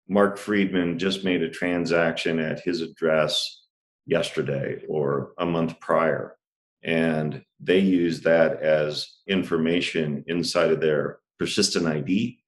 Mark 0.09 0.37
Friedman 0.37 0.99
just 0.99 1.25
made 1.25 1.43
a 1.43 1.49
transaction 1.49 2.39
at 2.39 2.61
his 2.61 2.83
address 2.83 3.65
yesterday 4.07 4.83
or 4.89 5.33
a 5.39 5.47
month 5.47 5.79
prior. 5.81 6.37
And 6.83 7.43
they 7.61 7.79
use 7.79 8.21
that 8.23 8.61
as 8.61 9.09
information 9.29 10.25
inside 10.27 10.71
of 10.71 10.81
their 10.81 11.21
persistent 11.39 11.87
ID 11.87 12.39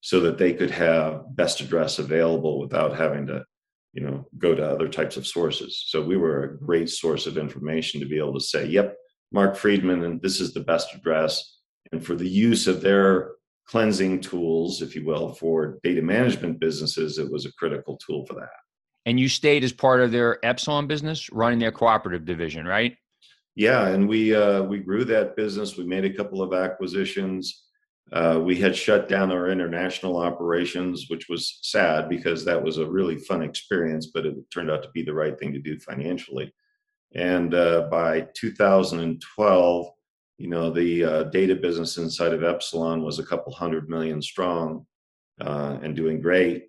so 0.00 0.20
that 0.20 0.36
they 0.36 0.52
could 0.52 0.70
have 0.70 1.34
best 1.34 1.60
address 1.60 1.98
available 1.98 2.58
without 2.58 2.96
having 2.96 3.26
to 3.28 3.44
you 3.94 4.02
know 4.02 4.26
go 4.38 4.54
to 4.54 4.68
other 4.68 4.88
types 4.88 5.16
of 5.16 5.26
sources. 5.26 5.84
So 5.86 6.02
we 6.02 6.16
were 6.16 6.42
a 6.42 6.58
great 6.58 6.90
source 6.90 7.26
of 7.26 7.38
information 7.38 8.00
to 8.00 8.06
be 8.06 8.18
able 8.18 8.34
to 8.34 8.40
say 8.40 8.66
yep 8.66 8.96
mark 9.32 9.56
friedman 9.56 10.04
and 10.04 10.20
this 10.20 10.40
is 10.40 10.52
the 10.52 10.60
best 10.60 10.94
address. 10.94 11.58
And 11.92 12.04
for 12.04 12.14
the 12.16 12.28
use 12.28 12.66
of 12.66 12.80
their 12.80 13.32
cleansing 13.66 14.20
tools 14.20 14.82
if 14.82 14.94
you 14.94 15.06
will 15.06 15.32
for 15.34 15.78
data 15.82 16.02
management 16.02 16.60
businesses 16.60 17.18
it 17.18 17.30
was 17.30 17.46
a 17.46 17.52
critical 17.52 17.96
tool 18.04 18.26
for 18.26 18.34
that. 18.34 18.50
And 19.06 19.20
you 19.20 19.28
stayed 19.28 19.64
as 19.64 19.72
part 19.72 20.00
of 20.00 20.10
their 20.10 20.44
epsilon 20.44 20.86
business 20.86 21.30
running 21.30 21.60
their 21.60 21.72
cooperative 21.72 22.24
division 22.24 22.66
right? 22.66 22.96
Yeah 23.54 23.88
and 23.88 24.08
we 24.08 24.34
uh, 24.34 24.62
we 24.62 24.78
grew 24.78 25.04
that 25.04 25.36
business. 25.36 25.76
We 25.76 25.84
made 25.84 26.04
a 26.04 26.12
couple 26.12 26.42
of 26.42 26.52
acquisitions 26.52 27.64
uh, 28.12 28.38
we 28.42 28.56
had 28.56 28.76
shut 28.76 29.08
down 29.08 29.32
our 29.32 29.48
international 29.48 30.18
operations, 30.18 31.06
which 31.08 31.28
was 31.28 31.58
sad 31.62 32.08
because 32.08 32.44
that 32.44 32.62
was 32.62 32.78
a 32.78 32.86
really 32.86 33.16
fun 33.16 33.42
experience, 33.42 34.08
but 34.08 34.26
it 34.26 34.34
turned 34.52 34.70
out 34.70 34.82
to 34.82 34.90
be 34.90 35.02
the 35.02 35.14
right 35.14 35.38
thing 35.38 35.52
to 35.52 35.58
do 35.58 35.78
financially. 35.78 36.52
And 37.14 37.54
uh, 37.54 37.88
by 37.90 38.26
2012, 38.34 39.86
you 40.38 40.48
know, 40.48 40.70
the 40.70 41.04
uh, 41.04 41.22
data 41.24 41.54
business 41.54 41.96
inside 41.96 42.32
of 42.32 42.42
Epsilon 42.42 43.02
was 43.02 43.18
a 43.18 43.26
couple 43.26 43.52
hundred 43.52 43.88
million 43.88 44.20
strong 44.20 44.86
uh, 45.40 45.78
and 45.82 45.96
doing 45.96 46.20
great. 46.20 46.68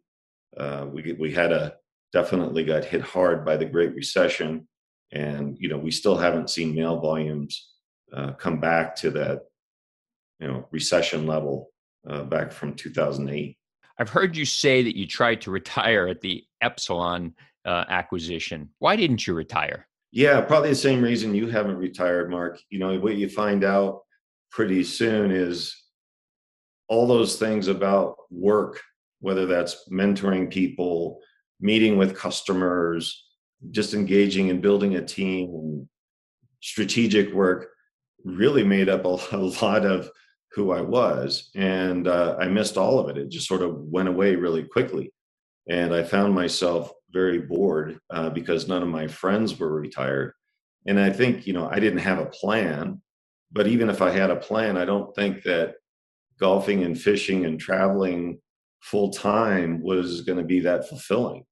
Uh, 0.56 0.86
we 0.92 1.14
we 1.20 1.32
had 1.32 1.52
a 1.52 1.76
definitely 2.14 2.64
got 2.64 2.86
hit 2.86 3.02
hard 3.02 3.44
by 3.44 3.58
the 3.58 3.66
Great 3.66 3.94
Recession, 3.96 4.68
and 5.12 5.58
you 5.60 5.68
know 5.68 5.78
we 5.78 5.92
still 5.92 6.16
haven't 6.16 6.50
seen 6.50 6.76
mail 6.76 7.00
volumes 7.00 7.72
uh, 8.14 8.34
come 8.34 8.60
back 8.60 8.96
to 8.98 9.10
that 9.12 9.42
you 10.40 10.48
know 10.48 10.68
recession 10.72 11.26
level 11.26 11.72
uh, 12.10 12.24
back 12.24 12.52
from 12.52 12.74
2008 12.74 13.58
i've 14.00 14.10
heard 14.10 14.36
you 14.36 14.46
say 14.46 14.84
that 14.84 14.98
you 14.98 15.08
tried 15.08 15.42
to 15.42 15.52
retire 15.52 16.08
at 16.08 16.22
the 16.22 16.44
epsilon 16.62 17.34
uh, 17.66 17.84
acquisition. 17.90 18.70
Why 18.80 18.96
didn't 18.96 19.26
you 19.26 19.34
retire? 19.34 19.88
Yeah 20.12 20.40
probably 20.42 20.70
the 20.70 20.76
same 20.76 21.02
reason 21.02 21.36
you 21.36 21.48
haven't 21.48 21.78
retired 21.78 22.30
mark. 22.30 22.60
You 22.70 22.80
know 22.80 22.98
what 23.00 23.18
you 23.18 23.28
find 23.28 23.64
out 23.64 24.02
pretty 24.52 24.84
soon 24.84 25.32
is 25.32 25.76
all 26.88 27.08
those 27.08 27.38
things 27.38 27.68
about 27.68 28.16
work 28.30 28.82
whether 29.20 29.46
that's 29.46 29.90
mentoring 29.90 30.52
people 30.52 31.20
meeting 31.60 31.98
with 31.98 32.16
customers 32.16 33.26
just 33.72 33.94
engaging 33.94 34.52
and 34.52 34.62
building 34.62 34.96
a 34.96 35.02
team 35.02 35.90
strategic 36.62 37.34
work 37.34 37.70
really 38.24 38.64
made 38.64 38.88
up 38.88 39.06
a, 39.06 39.18
a 39.32 39.38
lot 39.62 39.86
of 39.86 40.10
who 40.56 40.72
I 40.72 40.82
was. 40.82 41.50
And 41.56 42.08
uh, 42.08 42.38
I 42.40 42.48
missed 42.48 42.78
all 42.78 42.98
of 42.98 43.10
it. 43.10 43.18
It 43.18 43.30
just 43.30 43.48
sort 43.48 43.62
of 43.62 43.76
went 43.76 44.08
away 44.08 44.36
really 44.36 44.64
quickly. 44.64 45.12
And 45.70 45.94
I 45.94 46.04
found 46.04 46.34
myself 46.34 46.92
very 47.12 47.40
bored 47.40 48.00
uh, 48.10 48.30
because 48.30 48.68
none 48.68 48.82
of 48.82 48.88
my 48.88 49.08
friends 49.08 49.60
were 49.60 49.74
retired. 49.74 50.34
And 50.88 51.00
I 51.00 51.10
think, 51.10 51.46
you 51.46 51.54
know, 51.54 51.68
I 51.70 51.80
didn't 51.80 52.00
have 52.00 52.20
a 52.20 52.28
plan. 52.28 53.02
But 53.52 53.68
even 53.68 53.90
if 53.90 54.02
I 54.02 54.12
had 54.12 54.30
a 54.30 54.36
plan, 54.36 54.78
I 54.78 54.86
don't 54.86 55.14
think 55.16 55.44
that 55.44 55.76
golfing 56.40 56.84
and 56.84 57.00
fishing 57.00 57.46
and 57.46 57.60
traveling 57.60 58.40
full 58.82 59.10
time 59.10 59.82
was 59.82 60.22
going 60.22 60.38
to 60.38 60.46
be 60.46 60.62
that 60.62 60.88
fulfilling. 60.88 61.44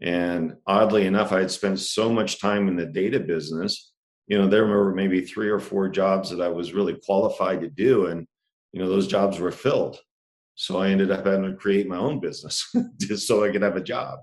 And 0.00 0.54
oddly 0.66 1.06
enough, 1.06 1.32
I 1.32 1.40
had 1.40 1.50
spent 1.50 1.80
so 1.80 2.10
much 2.10 2.40
time 2.40 2.68
in 2.68 2.76
the 2.76 2.86
data 2.86 3.18
business. 3.18 3.92
You 4.26 4.38
know, 4.38 4.46
there 4.46 4.66
were 4.66 4.94
maybe 4.94 5.22
three 5.22 5.48
or 5.48 5.58
four 5.58 5.88
jobs 5.88 6.30
that 6.30 6.40
I 6.40 6.48
was 6.48 6.72
really 6.72 6.98
qualified 7.04 7.60
to 7.62 7.68
do. 7.68 8.06
And, 8.06 8.26
you 8.78 8.84
know, 8.84 8.90
those 8.90 9.08
jobs 9.08 9.40
were 9.40 9.50
filled. 9.50 9.98
So 10.54 10.78
I 10.78 10.90
ended 10.90 11.10
up 11.10 11.26
having 11.26 11.50
to 11.50 11.56
create 11.56 11.88
my 11.88 11.96
own 11.96 12.20
business 12.20 12.64
just 13.00 13.26
so 13.26 13.42
I 13.42 13.50
could 13.50 13.62
have 13.62 13.74
a 13.74 13.82
job. 13.82 14.20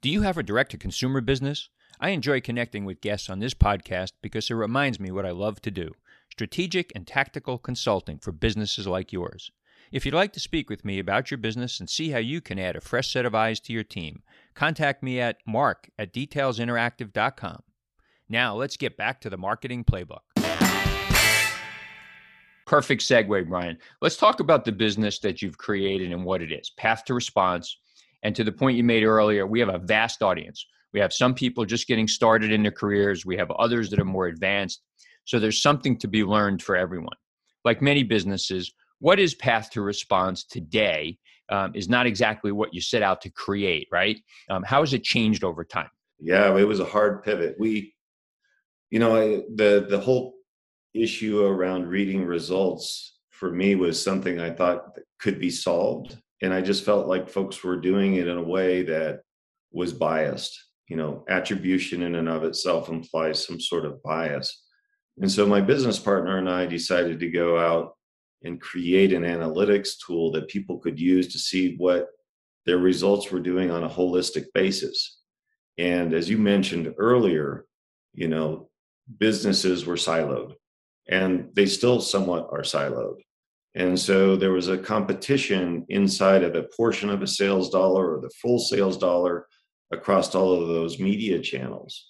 Do 0.00 0.08
you 0.08 0.22
have 0.22 0.38
a 0.38 0.44
direct 0.44 0.70
to 0.70 0.78
consumer 0.78 1.20
business? 1.20 1.68
I 2.00 2.10
enjoy 2.10 2.40
connecting 2.40 2.84
with 2.84 3.00
guests 3.00 3.28
on 3.28 3.40
this 3.40 3.54
podcast 3.54 4.12
because 4.22 4.48
it 4.48 4.54
reminds 4.54 5.00
me 5.00 5.10
what 5.10 5.26
I 5.26 5.32
love 5.32 5.60
to 5.62 5.72
do 5.72 5.94
strategic 6.30 6.92
and 6.94 7.08
tactical 7.08 7.58
consulting 7.58 8.18
for 8.18 8.30
businesses 8.30 8.86
like 8.86 9.12
yours. 9.12 9.50
If 9.90 10.06
you'd 10.06 10.14
like 10.14 10.32
to 10.34 10.40
speak 10.40 10.70
with 10.70 10.84
me 10.84 11.00
about 11.00 11.32
your 11.32 11.38
business 11.38 11.80
and 11.80 11.90
see 11.90 12.10
how 12.10 12.18
you 12.18 12.40
can 12.40 12.60
add 12.60 12.76
a 12.76 12.80
fresh 12.80 13.10
set 13.10 13.26
of 13.26 13.34
eyes 13.34 13.58
to 13.60 13.72
your 13.72 13.82
team, 13.82 14.22
contact 14.54 15.02
me 15.02 15.18
at 15.18 15.38
mark 15.44 15.90
at 15.98 16.14
detailsinteractive.com. 16.14 17.62
Now, 18.28 18.54
let's 18.54 18.76
get 18.76 18.96
back 18.96 19.20
to 19.22 19.30
the 19.30 19.38
marketing 19.38 19.82
playbook. 19.82 20.27
Perfect 22.68 23.00
segue, 23.00 23.48
Brian. 23.48 23.78
Let's 24.02 24.18
talk 24.18 24.40
about 24.40 24.66
the 24.66 24.72
business 24.72 25.20
that 25.20 25.40
you've 25.40 25.56
created 25.56 26.12
and 26.12 26.22
what 26.22 26.42
it 26.42 26.52
is 26.52 26.70
Path2Response. 26.78 27.66
And 28.22 28.36
to 28.36 28.44
the 28.44 28.52
point 28.52 28.76
you 28.76 28.84
made 28.84 29.04
earlier, 29.04 29.46
we 29.46 29.58
have 29.60 29.70
a 29.70 29.78
vast 29.78 30.20
audience. 30.20 30.66
We 30.92 31.00
have 31.00 31.10
some 31.10 31.32
people 31.32 31.64
just 31.64 31.86
getting 31.86 32.06
started 32.06 32.52
in 32.52 32.62
their 32.62 32.70
careers, 32.70 33.24
we 33.24 33.38
have 33.38 33.50
others 33.52 33.88
that 33.88 33.98
are 33.98 34.04
more 34.04 34.26
advanced. 34.26 34.82
So 35.24 35.38
there's 35.38 35.62
something 35.62 35.96
to 35.98 36.08
be 36.08 36.24
learned 36.24 36.62
for 36.62 36.76
everyone. 36.76 37.16
Like 37.64 37.80
many 37.80 38.02
businesses, 38.02 38.70
what 38.98 39.18
is 39.18 39.34
Path2Response 39.34 40.46
today 40.46 41.16
um, 41.48 41.72
is 41.74 41.88
not 41.88 42.06
exactly 42.06 42.52
what 42.52 42.74
you 42.74 42.82
set 42.82 43.02
out 43.02 43.22
to 43.22 43.30
create, 43.30 43.88
right? 43.90 44.20
Um, 44.50 44.62
how 44.62 44.80
has 44.80 44.92
it 44.92 45.04
changed 45.04 45.42
over 45.42 45.64
time? 45.64 45.88
Yeah, 46.20 46.54
it 46.54 46.64
was 46.64 46.80
a 46.80 46.84
hard 46.84 47.22
pivot. 47.22 47.56
We, 47.58 47.94
you 48.90 48.98
know, 48.98 49.16
I, 49.16 49.42
the 49.54 49.86
the 49.88 50.00
whole 50.00 50.34
issue 50.94 51.44
around 51.44 51.88
reading 51.88 52.24
results 52.24 53.18
for 53.30 53.52
me 53.52 53.74
was 53.74 54.02
something 54.02 54.40
I 54.40 54.50
thought 54.50 54.98
could 55.20 55.38
be 55.38 55.50
solved, 55.50 56.16
and 56.42 56.52
I 56.52 56.60
just 56.60 56.84
felt 56.84 57.06
like 57.06 57.28
folks 57.28 57.62
were 57.62 57.76
doing 57.76 58.14
it 58.16 58.26
in 58.26 58.36
a 58.36 58.42
way 58.42 58.82
that 58.84 59.20
was 59.72 59.92
biased. 59.92 60.58
You 60.88 60.96
know, 60.96 61.24
attribution 61.28 62.02
in 62.02 62.14
and 62.14 62.28
of 62.28 62.44
itself 62.44 62.88
implies 62.88 63.46
some 63.46 63.60
sort 63.60 63.84
of 63.84 64.02
bias. 64.02 64.64
And 65.18 65.30
so 65.30 65.46
my 65.46 65.60
business 65.60 65.98
partner 65.98 66.38
and 66.38 66.48
I 66.48 66.64
decided 66.66 67.20
to 67.20 67.30
go 67.30 67.58
out 67.58 67.94
and 68.42 68.60
create 68.60 69.12
an 69.12 69.22
analytics 69.22 69.94
tool 70.04 70.32
that 70.32 70.48
people 70.48 70.78
could 70.78 70.98
use 70.98 71.28
to 71.32 71.38
see 71.38 71.74
what 71.76 72.08
their 72.64 72.78
results 72.78 73.30
were 73.30 73.40
doing 73.40 73.70
on 73.70 73.84
a 73.84 73.88
holistic 73.88 74.46
basis. 74.54 75.20
And 75.76 76.14
as 76.14 76.30
you 76.30 76.38
mentioned 76.38 76.94
earlier, 76.98 77.66
you 78.14 78.28
know, 78.28 78.70
businesses 79.18 79.86
were 79.86 79.96
siloed 79.96 80.54
and 81.08 81.48
they 81.54 81.66
still 81.66 82.00
somewhat 82.00 82.48
are 82.52 82.62
siloed. 82.62 83.16
And 83.74 83.98
so 83.98 84.36
there 84.36 84.52
was 84.52 84.68
a 84.68 84.78
competition 84.78 85.84
inside 85.88 86.42
of 86.42 86.54
a 86.54 86.68
portion 86.76 87.10
of 87.10 87.22
a 87.22 87.26
sales 87.26 87.70
dollar 87.70 88.16
or 88.16 88.20
the 88.20 88.30
full 88.42 88.58
sales 88.58 88.98
dollar 88.98 89.46
across 89.92 90.34
all 90.34 90.60
of 90.60 90.68
those 90.68 90.98
media 90.98 91.40
channels. 91.40 92.08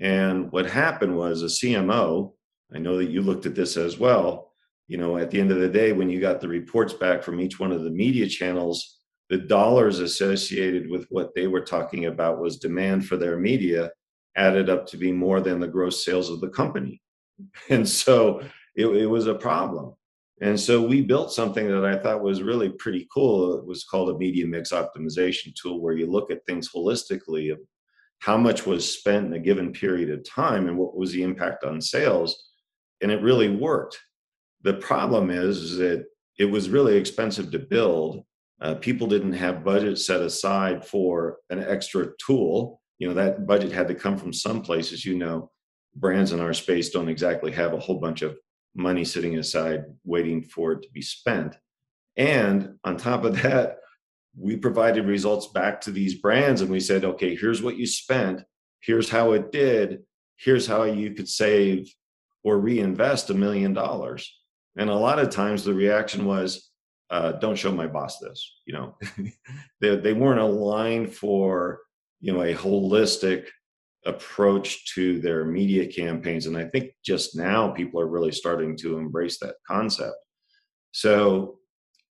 And 0.00 0.52
what 0.52 0.70
happened 0.70 1.16
was 1.16 1.42
a 1.42 1.46
CMO, 1.46 2.32
I 2.74 2.78
know 2.78 2.98
that 2.98 3.10
you 3.10 3.22
looked 3.22 3.46
at 3.46 3.54
this 3.54 3.76
as 3.76 3.98
well, 3.98 4.52
you 4.86 4.96
know, 4.96 5.18
at 5.18 5.30
the 5.30 5.40
end 5.40 5.50
of 5.50 5.58
the 5.58 5.68
day, 5.68 5.92
when 5.92 6.08
you 6.08 6.20
got 6.20 6.40
the 6.40 6.48
reports 6.48 6.94
back 6.94 7.22
from 7.22 7.40
each 7.40 7.60
one 7.60 7.72
of 7.72 7.82
the 7.82 7.90
media 7.90 8.26
channels, 8.26 8.98
the 9.28 9.38
dollars 9.38 9.98
associated 9.98 10.88
with 10.88 11.06
what 11.10 11.34
they 11.34 11.46
were 11.46 11.60
talking 11.60 12.06
about 12.06 12.40
was 12.40 12.58
demand 12.58 13.06
for 13.06 13.16
their 13.16 13.38
media 13.38 13.90
added 14.36 14.70
up 14.70 14.86
to 14.86 14.96
be 14.96 15.12
more 15.12 15.40
than 15.40 15.60
the 15.60 15.66
gross 15.66 16.04
sales 16.04 16.30
of 16.30 16.40
the 16.40 16.48
company. 16.48 17.02
And 17.70 17.88
so 17.88 18.40
it, 18.74 18.86
it 18.86 19.06
was 19.06 19.26
a 19.26 19.34
problem. 19.34 19.94
And 20.40 20.58
so 20.58 20.80
we 20.82 21.02
built 21.02 21.32
something 21.32 21.66
that 21.68 21.84
I 21.84 21.96
thought 21.96 22.22
was 22.22 22.42
really 22.42 22.70
pretty 22.70 23.08
cool. 23.12 23.58
It 23.58 23.66
was 23.66 23.84
called 23.84 24.10
a 24.10 24.18
media 24.18 24.46
mix 24.46 24.70
optimization 24.72 25.54
tool, 25.54 25.80
where 25.80 25.94
you 25.94 26.06
look 26.06 26.30
at 26.30 26.44
things 26.46 26.70
holistically 26.74 27.52
of 27.52 27.58
how 28.20 28.36
much 28.36 28.66
was 28.66 28.98
spent 28.98 29.26
in 29.26 29.32
a 29.32 29.38
given 29.38 29.72
period 29.72 30.10
of 30.10 30.28
time 30.28 30.68
and 30.68 30.76
what 30.76 30.96
was 30.96 31.12
the 31.12 31.22
impact 31.22 31.64
on 31.64 31.80
sales. 31.80 32.50
And 33.00 33.10
it 33.10 33.22
really 33.22 33.48
worked 33.48 33.98
the 34.62 34.74
problem 34.74 35.30
is, 35.30 35.76
that 35.76 36.06
it 36.38 36.46
was 36.46 36.70
really 36.70 36.96
expensive 36.96 37.50
to 37.50 37.58
build. 37.58 38.24
Uh, 38.60 38.74
people 38.74 39.06
didn't 39.06 39.32
have 39.32 39.64
budget 39.64 39.98
set 39.98 40.20
aside 40.20 40.84
for 40.84 41.38
an 41.50 41.62
extra 41.62 42.08
tool. 42.24 42.80
You 42.98 43.08
know, 43.08 43.14
that 43.14 43.46
budget 43.46 43.72
had 43.72 43.88
to 43.88 43.94
come 43.94 44.16
from 44.16 44.32
some 44.32 44.62
places. 44.62 45.04
You 45.04 45.16
know, 45.16 45.50
brands 45.98 46.32
in 46.32 46.40
our 46.40 46.54
space 46.54 46.90
don't 46.90 47.08
exactly 47.08 47.52
have 47.52 47.72
a 47.72 47.78
whole 47.78 47.98
bunch 47.98 48.22
of 48.22 48.36
money 48.74 49.04
sitting 49.04 49.36
aside 49.38 49.84
waiting 50.04 50.42
for 50.42 50.72
it 50.72 50.82
to 50.82 50.88
be 50.92 51.02
spent. 51.02 51.56
And 52.16 52.76
on 52.84 52.96
top 52.96 53.24
of 53.24 53.40
that, 53.42 53.78
we 54.36 54.56
provided 54.56 55.06
results 55.06 55.48
back 55.48 55.80
to 55.82 55.90
these 55.90 56.14
brands 56.14 56.60
and 56.60 56.70
we 56.70 56.80
said, 56.80 57.04
okay, 57.04 57.34
here's 57.34 57.62
what 57.62 57.76
you 57.76 57.86
spent, 57.86 58.42
here's 58.80 59.08
how 59.08 59.32
it 59.32 59.50
did, 59.50 60.02
here's 60.36 60.66
how 60.66 60.84
you 60.84 61.14
could 61.14 61.28
save 61.28 61.92
or 62.44 62.58
reinvest 62.58 63.30
a 63.30 63.34
million 63.34 63.72
dollars. 63.72 64.32
And 64.76 64.90
a 64.90 64.94
lot 64.94 65.18
of 65.18 65.30
times 65.30 65.64
the 65.64 65.74
reaction 65.74 66.24
was, 66.24 66.70
uh, 67.10 67.32
don't 67.32 67.56
show 67.56 67.72
my 67.72 67.86
boss 67.86 68.18
this. 68.18 68.60
You 68.64 68.74
know, 68.74 68.96
they, 69.80 69.96
they 69.96 70.12
weren't 70.12 70.40
aligned 70.40 71.12
for, 71.12 71.80
you 72.20 72.32
know, 72.32 72.42
a 72.42 72.54
holistic 72.54 73.46
approach 74.06 74.94
to 74.94 75.20
their 75.20 75.44
media 75.44 75.86
campaigns. 75.86 76.46
And 76.46 76.56
I 76.56 76.64
think 76.64 76.92
just 77.04 77.36
now 77.36 77.70
people 77.70 78.00
are 78.00 78.06
really 78.06 78.32
starting 78.32 78.76
to 78.78 78.98
embrace 78.98 79.38
that 79.40 79.56
concept. 79.66 80.16
So, 80.92 81.58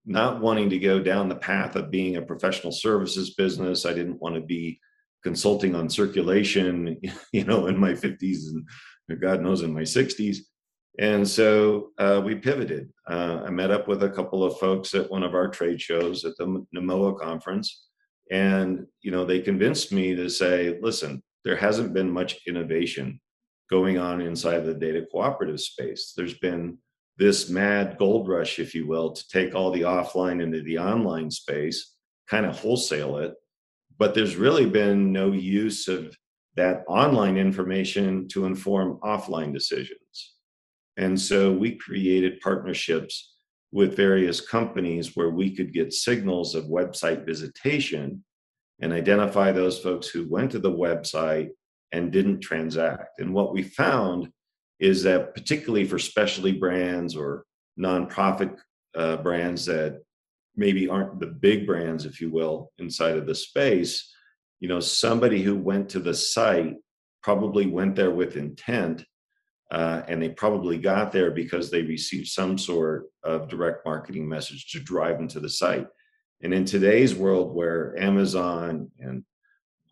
not 0.06 0.40
wanting 0.40 0.70
to 0.70 0.78
go 0.78 0.98
down 0.98 1.28
the 1.28 1.36
path 1.36 1.76
of 1.76 1.90
being 1.90 2.16
a 2.16 2.22
professional 2.22 2.72
services 2.72 3.34
business, 3.34 3.84
I 3.84 3.92
didn't 3.92 4.20
want 4.20 4.34
to 4.34 4.40
be 4.40 4.80
consulting 5.22 5.74
on 5.74 5.90
circulation, 5.90 6.98
you 7.32 7.44
know, 7.44 7.66
in 7.66 7.76
my 7.76 7.92
50s 7.92 8.48
and 8.48 8.66
God 9.20 9.42
knows 9.42 9.62
in 9.62 9.72
my 9.72 9.82
60s. 9.82 10.38
And 10.98 11.26
so 11.26 11.90
uh, 11.98 12.20
we 12.24 12.34
pivoted. 12.34 12.90
Uh, 13.08 13.42
I 13.46 13.50
met 13.50 13.70
up 13.70 13.88
with 13.88 14.02
a 14.02 14.10
couple 14.10 14.44
of 14.44 14.58
folks 14.58 14.94
at 14.94 15.10
one 15.10 15.22
of 15.22 15.34
our 15.34 15.48
trade 15.48 15.80
shows 15.80 16.24
at 16.24 16.36
the 16.36 16.64
NEMOA 16.74 17.18
conference. 17.18 17.86
And, 18.30 18.86
you 19.02 19.10
know, 19.10 19.24
they 19.24 19.40
convinced 19.40 19.92
me 19.92 20.14
to 20.14 20.28
say, 20.28 20.78
listen, 20.80 21.22
there 21.44 21.56
hasn't 21.56 21.94
been 21.94 22.10
much 22.10 22.40
innovation 22.46 23.20
going 23.70 23.98
on 23.98 24.20
inside 24.20 24.60
the 24.60 24.74
data 24.74 25.06
cooperative 25.10 25.60
space. 25.60 26.12
There's 26.16 26.34
been 26.34 26.78
this 27.16 27.48
mad 27.48 27.96
gold 27.98 28.28
rush, 28.28 28.58
if 28.58 28.74
you 28.74 28.86
will, 28.86 29.12
to 29.12 29.28
take 29.28 29.54
all 29.54 29.70
the 29.70 29.82
offline 29.82 30.42
into 30.42 30.62
the 30.62 30.78
online 30.78 31.30
space, 31.30 31.94
kind 32.28 32.46
of 32.46 32.58
wholesale 32.58 33.18
it. 33.18 33.34
But 33.98 34.14
there's 34.14 34.36
really 34.36 34.66
been 34.66 35.12
no 35.12 35.32
use 35.32 35.86
of 35.86 36.16
that 36.56 36.82
online 36.88 37.36
information 37.36 38.26
to 38.28 38.46
inform 38.46 38.98
offline 39.02 39.52
decisions. 39.52 40.34
And 40.96 41.18
so 41.18 41.52
we 41.52 41.76
created 41.76 42.40
partnerships 42.40 43.34
with 43.72 43.96
various 43.96 44.40
companies 44.40 45.14
where 45.14 45.30
we 45.30 45.54
could 45.54 45.72
get 45.72 45.92
signals 45.92 46.54
of 46.54 46.64
website 46.64 47.24
visitation 47.24 48.24
and 48.80 48.92
identify 48.92 49.52
those 49.52 49.78
folks 49.78 50.08
who 50.08 50.28
went 50.28 50.50
to 50.52 50.58
the 50.58 50.72
website 50.72 51.50
and 51.92 52.12
didn't 52.12 52.40
transact. 52.40 53.20
And 53.20 53.34
what 53.34 53.52
we 53.52 53.62
found 53.62 54.30
is 54.78 55.02
that, 55.02 55.34
particularly 55.34 55.84
for 55.84 55.98
specialty 55.98 56.52
brands 56.52 57.14
or 57.14 57.44
nonprofit 57.78 58.56
uh, 58.96 59.16
brands 59.18 59.66
that 59.66 60.02
maybe 60.56 60.88
aren't 60.88 61.20
the 61.20 61.26
big 61.26 61.66
brands, 61.66 62.04
if 62.04 62.20
you 62.20 62.30
will, 62.30 62.72
inside 62.78 63.16
of 63.16 63.26
the 63.26 63.34
space, 63.34 64.12
you 64.60 64.68
know, 64.68 64.80
somebody 64.80 65.42
who 65.42 65.56
went 65.56 65.88
to 65.90 66.00
the 66.00 66.14
site 66.14 66.76
probably 67.22 67.66
went 67.66 67.96
there 67.96 68.10
with 68.10 68.36
intent. 68.36 69.04
Uh, 69.70 70.02
and 70.08 70.20
they 70.20 70.28
probably 70.28 70.76
got 70.78 71.12
there 71.12 71.30
because 71.30 71.70
they 71.70 71.82
received 71.82 72.26
some 72.26 72.58
sort 72.58 73.04
of 73.22 73.48
direct 73.48 73.86
marketing 73.86 74.28
message 74.28 74.72
to 74.72 74.80
drive 74.80 75.16
them 75.16 75.28
to 75.28 75.38
the 75.38 75.48
site. 75.48 75.86
And 76.42 76.54
in 76.54 76.64
today's 76.64 77.14
world 77.14 77.54
where 77.54 77.96
Amazon 77.98 78.90
and 78.98 79.24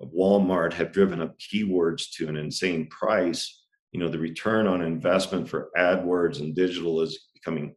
Walmart 0.01 0.73
have 0.75 0.93
driven 0.93 1.21
up 1.21 1.39
keywords 1.39 2.11
to 2.17 2.29
an 2.29 2.37
insane 2.37 2.87
price, 2.89 3.65
you 3.93 4.01
know, 4.01 4.09
the 4.09 4.19
return 4.19 4.67
on 4.67 4.83
investment 4.83 5.49
for 5.49 5.71
AdWords 5.77 6.41
and 6.41 6.55
digital 6.55 7.01
is 7.01 7.29
becoming 7.35 7.75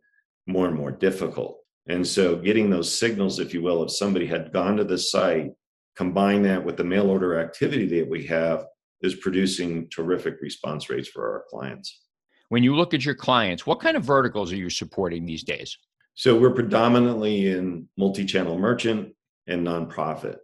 more 0.47 0.67
and 0.67 0.75
more 0.75 0.91
difficult. 0.91 1.59
And 1.87 2.05
so 2.05 2.35
getting 2.35 2.69
those 2.69 2.97
signals, 2.97 3.39
if 3.39 3.53
you 3.53 3.61
will, 3.61 3.83
if 3.83 3.91
somebody 3.91 4.27
had 4.27 4.53
gone 4.53 4.77
to 4.77 4.83
the 4.83 4.97
site, 4.97 5.51
combine 5.95 6.43
that 6.43 6.63
with 6.63 6.77
the 6.77 6.83
mail 6.83 7.09
order 7.09 7.39
activity 7.39 7.87
that 7.99 8.09
we 8.09 8.25
have, 8.27 8.65
is 9.01 9.15
producing 9.15 9.89
terrific 9.89 10.35
response 10.41 10.89
rates 10.89 11.07
for 11.07 11.29
our 11.29 11.43
clients. 11.49 12.03
When 12.49 12.63
you 12.63 12.75
look 12.75 12.93
at 12.93 13.03
your 13.03 13.15
clients, 13.15 13.65
what 13.65 13.79
kind 13.79 13.97
of 13.97 14.03
verticals 14.03 14.51
are 14.51 14.57
you 14.57 14.69
supporting 14.69 15.25
these 15.25 15.43
days? 15.43 15.77
So 16.15 16.37
we're 16.37 16.53
predominantly 16.53 17.51
in 17.51 17.87
multi-channel 17.97 18.59
merchant 18.59 19.13
and 19.47 19.65
nonprofit. 19.65 20.37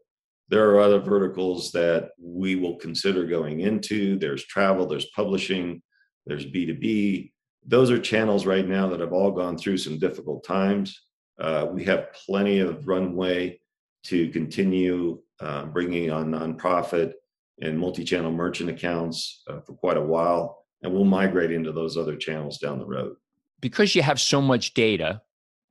There 0.49 0.69
are 0.71 0.80
other 0.80 0.99
verticals 0.99 1.71
that 1.73 2.12
we 2.21 2.56
will 2.56 2.77
consider 2.77 3.25
going 3.25 3.60
into. 3.60 4.17
There's 4.17 4.45
travel, 4.45 4.86
there's 4.88 5.10
publishing, 5.15 5.82
there's 6.25 6.45
B2B. 6.45 7.32
Those 7.65 7.91
are 7.91 7.99
channels 7.99 8.45
right 8.45 8.65
now 8.65 8.88
that 8.88 9.01
have 9.01 9.12
all 9.12 9.32
gone 9.32 9.58
through 9.58 9.77
some 9.77 9.99
difficult 9.99 10.45
times. 10.45 11.01
Uh, 11.39 11.67
we 11.69 11.84
have 11.84 12.13
plenty 12.13 12.60
of 12.60 12.88
runway 12.88 13.60
to 14.03 14.30
continue 14.30 15.21
uh, 15.41 15.65
bringing 15.65 16.10
on 16.12 16.32
nonprofit 16.32 17.12
and 17.62 17.77
multi-channel 17.77 18.32
merchant 18.32 18.69
accounts 18.69 19.43
uh, 19.49 19.60
for 19.62 19.73
quite 19.73 19.97
a 19.97 20.01
while, 20.01 20.63
and 20.82 20.93
we'll 20.93 21.03
migrate 21.03 21.51
into 21.51 21.71
those 21.71 21.97
other 21.97 22.15
channels 22.15 22.58
down 22.58 22.80
the 22.80 22.86
road. 22.86 23.15
Because 23.60 23.95
you 23.95 24.01
have 24.01 24.19
so 24.19 24.41
much 24.41 24.73
data, 24.73 25.21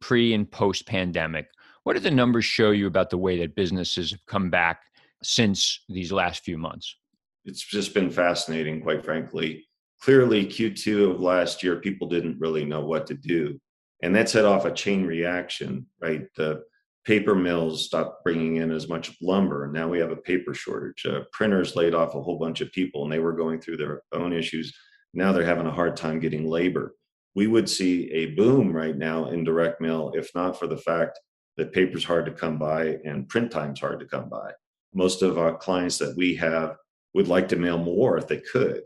pre 0.00 0.34
and 0.34 0.50
post 0.50 0.86
pandemic. 0.86 1.48
What 1.84 1.94
do 1.94 2.00
the 2.00 2.10
numbers 2.10 2.44
show 2.44 2.70
you 2.70 2.86
about 2.86 3.10
the 3.10 3.18
way 3.18 3.38
that 3.38 3.54
businesses 3.54 4.10
have 4.10 4.24
come 4.26 4.50
back 4.50 4.82
since 5.22 5.84
these 5.88 6.12
last 6.12 6.44
few 6.44 6.58
months? 6.58 6.96
It's 7.44 7.64
just 7.64 7.94
been 7.94 8.10
fascinating, 8.10 8.82
quite 8.82 9.04
frankly. 9.04 9.68
Clearly, 10.02 10.46
Q2 10.46 11.12
of 11.12 11.20
last 11.20 11.62
year, 11.62 11.76
people 11.76 12.08
didn't 12.08 12.40
really 12.40 12.64
know 12.64 12.84
what 12.84 13.06
to 13.06 13.14
do. 13.14 13.58
And 14.02 14.14
that 14.14 14.28
set 14.28 14.44
off 14.44 14.64
a 14.64 14.72
chain 14.72 15.06
reaction, 15.06 15.86
right? 16.00 16.26
The 16.36 16.62
paper 17.04 17.34
mills 17.34 17.84
stopped 17.86 18.24
bringing 18.24 18.56
in 18.56 18.72
as 18.72 18.88
much 18.88 19.16
lumber. 19.22 19.64
And 19.64 19.72
now 19.72 19.88
we 19.88 20.00
have 20.00 20.10
a 20.10 20.16
paper 20.16 20.52
shortage. 20.52 21.06
Uh, 21.06 21.20
printers 21.32 21.76
laid 21.76 21.94
off 21.94 22.14
a 22.14 22.20
whole 22.20 22.38
bunch 22.38 22.60
of 22.60 22.72
people 22.72 23.04
and 23.04 23.12
they 23.12 23.20
were 23.20 23.32
going 23.32 23.60
through 23.60 23.76
their 23.76 24.02
own 24.12 24.32
issues. 24.32 24.76
Now 25.14 25.32
they're 25.32 25.44
having 25.44 25.66
a 25.66 25.72
hard 25.72 25.96
time 25.96 26.18
getting 26.18 26.46
labor 26.48 26.94
we 27.36 27.46
would 27.46 27.68
see 27.68 28.10
a 28.12 28.34
boom 28.34 28.72
right 28.72 28.96
now 28.96 29.26
in 29.26 29.44
direct 29.44 29.78
mail 29.78 30.10
if 30.14 30.34
not 30.34 30.58
for 30.58 30.66
the 30.66 30.78
fact 30.78 31.20
that 31.58 31.72
paper's 31.72 32.02
hard 32.02 32.24
to 32.24 32.32
come 32.32 32.58
by 32.58 32.96
and 33.04 33.28
print 33.28 33.50
time's 33.50 33.78
hard 33.78 34.00
to 34.00 34.06
come 34.06 34.28
by. 34.30 34.50
Most 34.94 35.20
of 35.20 35.38
our 35.38 35.54
clients 35.54 35.98
that 35.98 36.16
we 36.16 36.34
have 36.36 36.76
would 37.12 37.28
like 37.28 37.48
to 37.48 37.56
mail 37.56 37.76
more 37.76 38.16
if 38.16 38.26
they 38.26 38.38
could. 38.38 38.80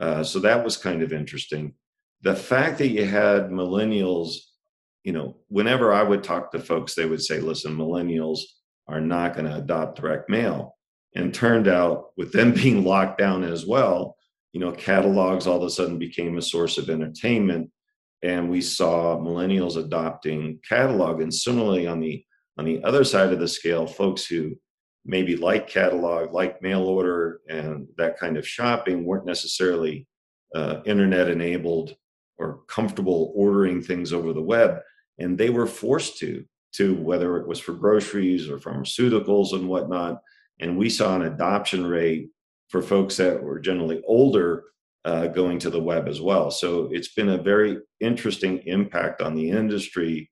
Uh, 0.00 0.24
so 0.24 0.38
that 0.40 0.64
was 0.64 0.78
kind 0.78 1.02
of 1.02 1.12
interesting. 1.12 1.74
The 2.22 2.34
fact 2.34 2.78
that 2.78 2.88
you 2.88 3.04
had 3.04 3.50
millennials, 3.50 4.36
you 5.04 5.12
know, 5.12 5.36
whenever 5.48 5.92
I 5.92 6.02
would 6.02 6.24
talk 6.24 6.52
to 6.52 6.60
folks, 6.60 6.94
they 6.94 7.04
would 7.04 7.22
say, 7.22 7.38
listen, 7.38 7.76
millennials 7.76 8.40
are 8.88 9.00
not 9.00 9.34
going 9.34 9.46
to 9.46 9.56
adopt 9.56 10.00
direct 10.00 10.30
mail. 10.30 10.74
And 11.14 11.32
turned 11.32 11.68
out 11.68 12.06
with 12.16 12.32
them 12.32 12.52
being 12.54 12.82
locked 12.82 13.18
down 13.18 13.44
as 13.44 13.66
well, 13.66 14.16
you 14.54 14.60
know, 14.60 14.72
catalogs 14.72 15.46
all 15.46 15.58
of 15.58 15.62
a 15.64 15.70
sudden 15.70 15.98
became 15.98 16.38
a 16.38 16.42
source 16.42 16.78
of 16.78 16.88
entertainment 16.88 17.70
and 18.24 18.48
we 18.48 18.62
saw 18.62 19.18
millennials 19.18 19.76
adopting 19.76 20.58
catalog. 20.66 21.20
And 21.20 21.32
similarly 21.32 21.86
on 21.86 22.00
the 22.00 22.24
on 22.56 22.64
the 22.64 22.82
other 22.82 23.04
side 23.04 23.32
of 23.32 23.38
the 23.38 23.48
scale 23.48 23.86
folks 23.86 24.24
who 24.24 24.54
maybe 25.04 25.36
like 25.36 25.68
catalog 25.68 26.32
like 26.32 26.62
mail 26.62 26.82
order 26.82 27.40
and 27.48 27.86
that 27.98 28.18
kind 28.18 28.36
of 28.36 28.48
shopping 28.48 29.04
weren't 29.04 29.26
necessarily 29.26 30.06
uh, 30.54 30.80
internet 30.86 31.28
enabled 31.28 31.94
or 32.38 32.60
comfortable 32.68 33.32
ordering 33.34 33.82
things 33.82 34.12
over 34.12 34.32
the 34.32 34.40
web. 34.40 34.78
And 35.18 35.36
they 35.36 35.50
were 35.50 35.66
forced 35.66 36.18
to 36.18 36.44
to 36.76 36.94
whether 36.94 37.36
it 37.36 37.46
was 37.46 37.60
for 37.60 37.72
groceries 37.72 38.48
or 38.48 38.58
pharmaceuticals 38.58 39.52
and 39.52 39.68
whatnot. 39.68 40.20
And 40.60 40.78
we 40.78 40.88
saw 40.88 41.14
an 41.14 41.22
adoption 41.22 41.86
rate 41.86 42.30
for 42.68 42.80
folks 42.80 43.16
that 43.18 43.42
were 43.42 43.60
generally 43.60 44.00
older 44.06 44.64
uh, 45.04 45.26
going 45.28 45.58
to 45.58 45.70
the 45.70 45.82
web 45.82 46.08
as 46.08 46.20
well. 46.20 46.50
So 46.50 46.88
it's 46.90 47.12
been 47.12 47.28
a 47.28 47.42
very 47.42 47.78
interesting 48.00 48.58
impact 48.66 49.20
on 49.20 49.34
the 49.34 49.50
industry. 49.50 50.30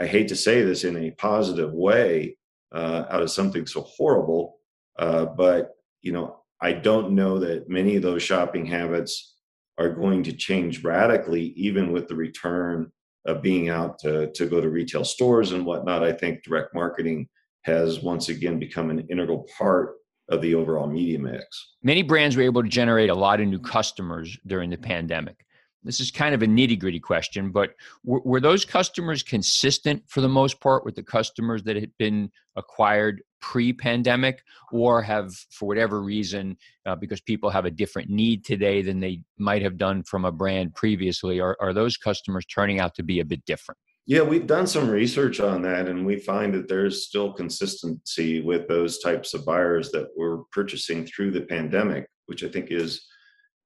I 0.00 0.06
hate 0.06 0.28
to 0.28 0.36
say 0.36 0.62
this 0.62 0.84
in 0.84 0.96
a 0.96 1.10
positive 1.12 1.72
way 1.72 2.36
uh, 2.72 3.04
out 3.10 3.22
of 3.22 3.30
something 3.30 3.66
so 3.66 3.82
horrible, 3.82 4.58
uh, 4.98 5.26
but 5.26 5.70
you 6.02 6.12
know 6.12 6.42
I 6.60 6.72
don't 6.72 7.12
know 7.12 7.38
that 7.38 7.68
many 7.68 7.96
of 7.96 8.02
those 8.02 8.22
shopping 8.22 8.66
habits 8.66 9.36
are 9.78 9.90
going 9.90 10.22
to 10.24 10.32
change 10.32 10.82
radically, 10.82 11.52
even 11.56 11.92
with 11.92 12.08
the 12.08 12.16
return 12.16 12.90
of 13.26 13.42
being 13.42 13.68
out 13.68 13.98
to, 14.00 14.30
to 14.32 14.46
go 14.46 14.60
to 14.60 14.70
retail 14.70 15.04
stores 15.04 15.52
and 15.52 15.64
whatnot. 15.64 16.02
I 16.02 16.12
think 16.12 16.42
direct 16.42 16.74
marketing 16.74 17.28
has 17.62 18.00
once 18.00 18.28
again 18.28 18.58
become 18.58 18.90
an 18.90 19.06
integral 19.08 19.46
part 19.56 19.94
of 20.28 20.42
the 20.42 20.54
overall 20.54 20.86
media 20.86 21.18
mix. 21.18 21.74
Many 21.82 22.02
brands 22.02 22.36
were 22.36 22.42
able 22.42 22.62
to 22.62 22.68
generate 22.68 23.10
a 23.10 23.14
lot 23.14 23.40
of 23.40 23.48
new 23.48 23.58
customers 23.58 24.36
during 24.46 24.70
the 24.70 24.76
pandemic. 24.76 25.44
This 25.84 26.00
is 26.00 26.10
kind 26.10 26.34
of 26.34 26.42
a 26.42 26.46
nitty 26.46 26.78
gritty 26.78 27.00
question, 27.00 27.50
but 27.50 27.70
were, 28.04 28.20
were, 28.24 28.40
those 28.40 28.64
customers 28.64 29.22
consistent 29.22 30.02
for 30.08 30.20
the 30.20 30.28
most 30.28 30.60
part 30.60 30.84
with 30.84 30.96
the 30.96 31.02
customers 31.02 31.62
that 31.62 31.76
had 31.76 31.92
been 31.98 32.30
acquired 32.56 33.22
pre 33.40 33.72
pandemic, 33.72 34.42
or 34.72 35.00
have, 35.00 35.32
for 35.50 35.66
whatever 35.66 36.02
reason, 36.02 36.56
uh, 36.84 36.96
because 36.96 37.20
people 37.20 37.48
have 37.48 37.64
a 37.64 37.70
different 37.70 38.10
need 38.10 38.44
today 38.44 38.82
than 38.82 38.98
they 38.98 39.22
might 39.38 39.62
have 39.62 39.78
done 39.78 40.02
from 40.02 40.24
a 40.24 40.32
brand 40.32 40.74
previously, 40.74 41.40
are, 41.40 41.56
are 41.60 41.72
those 41.72 41.96
customers 41.96 42.44
turning 42.46 42.80
out 42.80 42.94
to 42.96 43.02
be 43.02 43.20
a 43.20 43.24
bit 43.24 43.44
different? 43.44 43.78
Yeah, 44.08 44.22
we've 44.22 44.46
done 44.46 44.66
some 44.66 44.88
research 44.88 45.38
on 45.38 45.60
that, 45.62 45.86
and 45.86 46.06
we 46.06 46.16
find 46.16 46.54
that 46.54 46.66
there's 46.66 47.04
still 47.04 47.30
consistency 47.30 48.40
with 48.40 48.66
those 48.66 49.00
types 49.00 49.34
of 49.34 49.44
buyers 49.44 49.90
that 49.90 50.08
were 50.16 50.44
purchasing 50.50 51.04
through 51.04 51.32
the 51.32 51.42
pandemic, 51.42 52.08
which 52.24 52.42
I 52.42 52.48
think 52.48 52.70
is, 52.70 53.06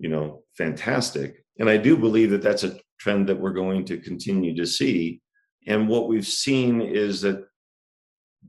you 0.01 0.09
know, 0.09 0.43
fantastic. 0.59 1.45
And 1.61 1.71
I 1.71 1.77
do 1.77 1.97
believe 1.97 2.31
that 2.31 2.43
that's 2.43 2.65
a 2.65 2.77
trend 2.99 3.29
that 3.29 3.39
we're 3.39 3.53
going 3.53 3.85
to 3.85 3.99
continue 3.99 4.57
to 4.57 4.67
see. 4.67 5.21
And 5.69 5.89
what 5.89 6.09
we've 6.09 6.27
seen 6.27 6.81
is 6.81 7.21
that 7.21 7.47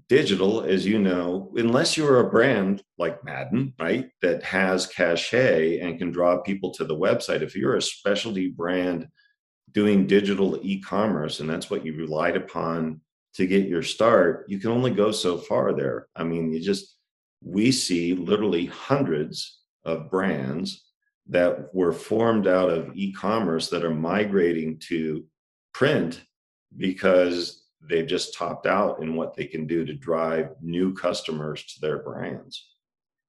digital, 0.10 0.64
as 0.64 0.88
you 0.88 0.98
know, 0.98 1.54
unless 1.56 1.96
you're 1.96 2.22
a 2.22 2.32
brand 2.32 2.82
like 2.98 3.24
Madden, 3.24 3.76
right, 3.80 4.10
that 4.24 4.42
has 4.42 4.88
cachet 4.88 5.78
and 5.78 6.00
can 6.00 6.10
draw 6.10 6.42
people 6.42 6.72
to 6.72 6.86
the 6.86 6.98
website, 6.98 7.44
if 7.44 7.56
you're 7.56 7.76
a 7.76 7.82
specialty 7.84 8.48
brand 8.48 9.08
doing 9.72 10.06
digital 10.06 10.60
e-commerce 10.62 11.40
and 11.40 11.50
that's 11.50 11.70
what 11.70 11.86
you 11.86 11.96
relied 11.96 12.36
upon 12.36 13.02
to 13.34 13.48
get 13.48 13.68
your 13.68 13.82
start 13.82 14.46
you 14.48 14.60
can 14.60 14.72
only 14.72 14.92
go 14.92 15.12
so 15.12 15.38
far 15.38 15.74
there. 15.74 16.08
I 16.16 16.24
mean 16.24 16.52
you 16.52 16.60
just 16.60 16.96
we 17.44 17.72
see 17.72 18.14
literally 18.14 18.68
hundreds 18.68 19.60
of 19.84 20.10
brands 20.10 20.86
that 21.28 21.74
were 21.74 21.94
formed 21.94 22.48
out 22.48 22.70
of 22.70 22.92
e-commerce 22.96 23.70
that 23.70 23.84
are 23.84 23.94
migrating 23.94 24.78
to 24.78 25.26
print 25.74 26.22
because 26.78 27.66
they've 27.82 28.08
just 28.08 28.34
topped 28.34 28.66
out 28.66 29.02
in 29.02 29.16
what 29.16 29.36
they 29.36 29.46
can 29.46 29.68
do 29.68 29.86
to 29.86 29.94
drive 29.94 30.50
new 30.62 30.94
customers 30.94 31.66
to 31.66 31.82
their 31.82 32.00
brands. 32.00 32.70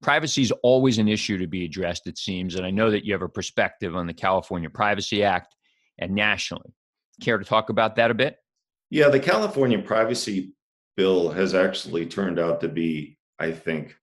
Privacy 0.03 0.43
is 0.43 0.53
always 0.63 0.99
an 0.99 1.09
issue 1.09 1.39
to 1.39 1.47
be 1.47 1.65
addressed 1.65 2.07
it 2.07 2.19
seems 2.19 2.57
and 2.57 2.67
i 2.67 2.71
know 2.71 2.91
that 2.91 3.07
you 3.07 3.13
have 3.13 3.23
a 3.23 3.29
perspective 3.29 3.97
on 3.97 4.07
the 4.07 4.13
california 4.13 4.69
privacy 4.69 5.25
act 5.25 5.54
and 5.99 6.15
nationally. 6.15 6.75
Care 7.21 7.39
to 7.39 7.45
talk 7.45 7.71
about 7.71 7.97
that 7.97 8.11
a 8.11 8.15
bit? 8.15 8.39
Yeah, 8.91 9.09
the 9.09 9.21
California 9.21 9.79
privacy 9.79 10.53
bill 10.97 11.31
has 11.31 11.55
actually 11.55 12.07
turned 12.07 12.39
out 12.39 12.61
to 12.61 12.69
be, 12.69 13.19
I 13.39 13.53
think, 13.53 13.97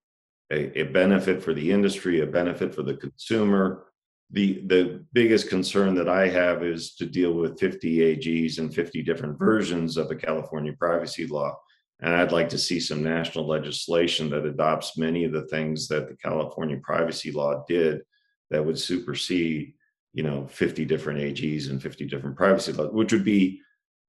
a, 0.52 0.82
a, 0.82 0.84
benefit 0.84 1.42
for 1.42 1.54
the 1.54 1.72
industry, 1.72 2.20
a 2.20 2.26
benefit 2.26 2.76
for 2.76 2.84
the 2.84 2.96
consumer. 2.96 3.86
The, 4.32 4.62
the 4.68 5.06
biggest 5.14 5.50
concern 5.50 5.94
that 5.96 6.10
I 6.10 6.28
have 6.28 6.64
is 6.64 6.96
to 6.96 7.06
deal 7.06 7.34
with 7.34 7.60
50 7.60 7.98
AGs 7.98 8.60
and 8.60 8.74
50 8.74 9.04
different 9.04 9.40
versions 9.40 9.98
of 9.98 10.10
the 10.10 10.16
California 10.16 10.74
privacy 10.78 11.28
law. 11.28 11.58
And 12.02 12.14
I'd 12.16 12.32
like 12.32 12.50
to 12.50 12.58
see 12.58 12.80
some 12.80 13.04
national 13.04 13.48
legislation 13.48 14.30
that 14.32 14.46
adopts 14.46 14.98
many 14.98 15.24
of 15.24 15.32
the 15.32 15.46
things 15.48 15.88
that 15.90 16.10
the 16.10 16.16
California 16.16 16.80
privacy 16.82 17.32
law 17.32 17.64
did 17.68 18.02
that 18.50 18.66
would 18.66 18.80
supersede, 18.80 19.74
you 20.14 20.24
know, 20.24 20.48
50 20.48 20.86
different 20.86 21.20
AGs 21.20 21.70
and 21.70 21.82
50 21.82 22.06
different 22.06 22.36
privacy 22.36 22.74
laws, 22.74 22.92
which 22.92 23.14
would 23.14 23.24
be 23.24 23.62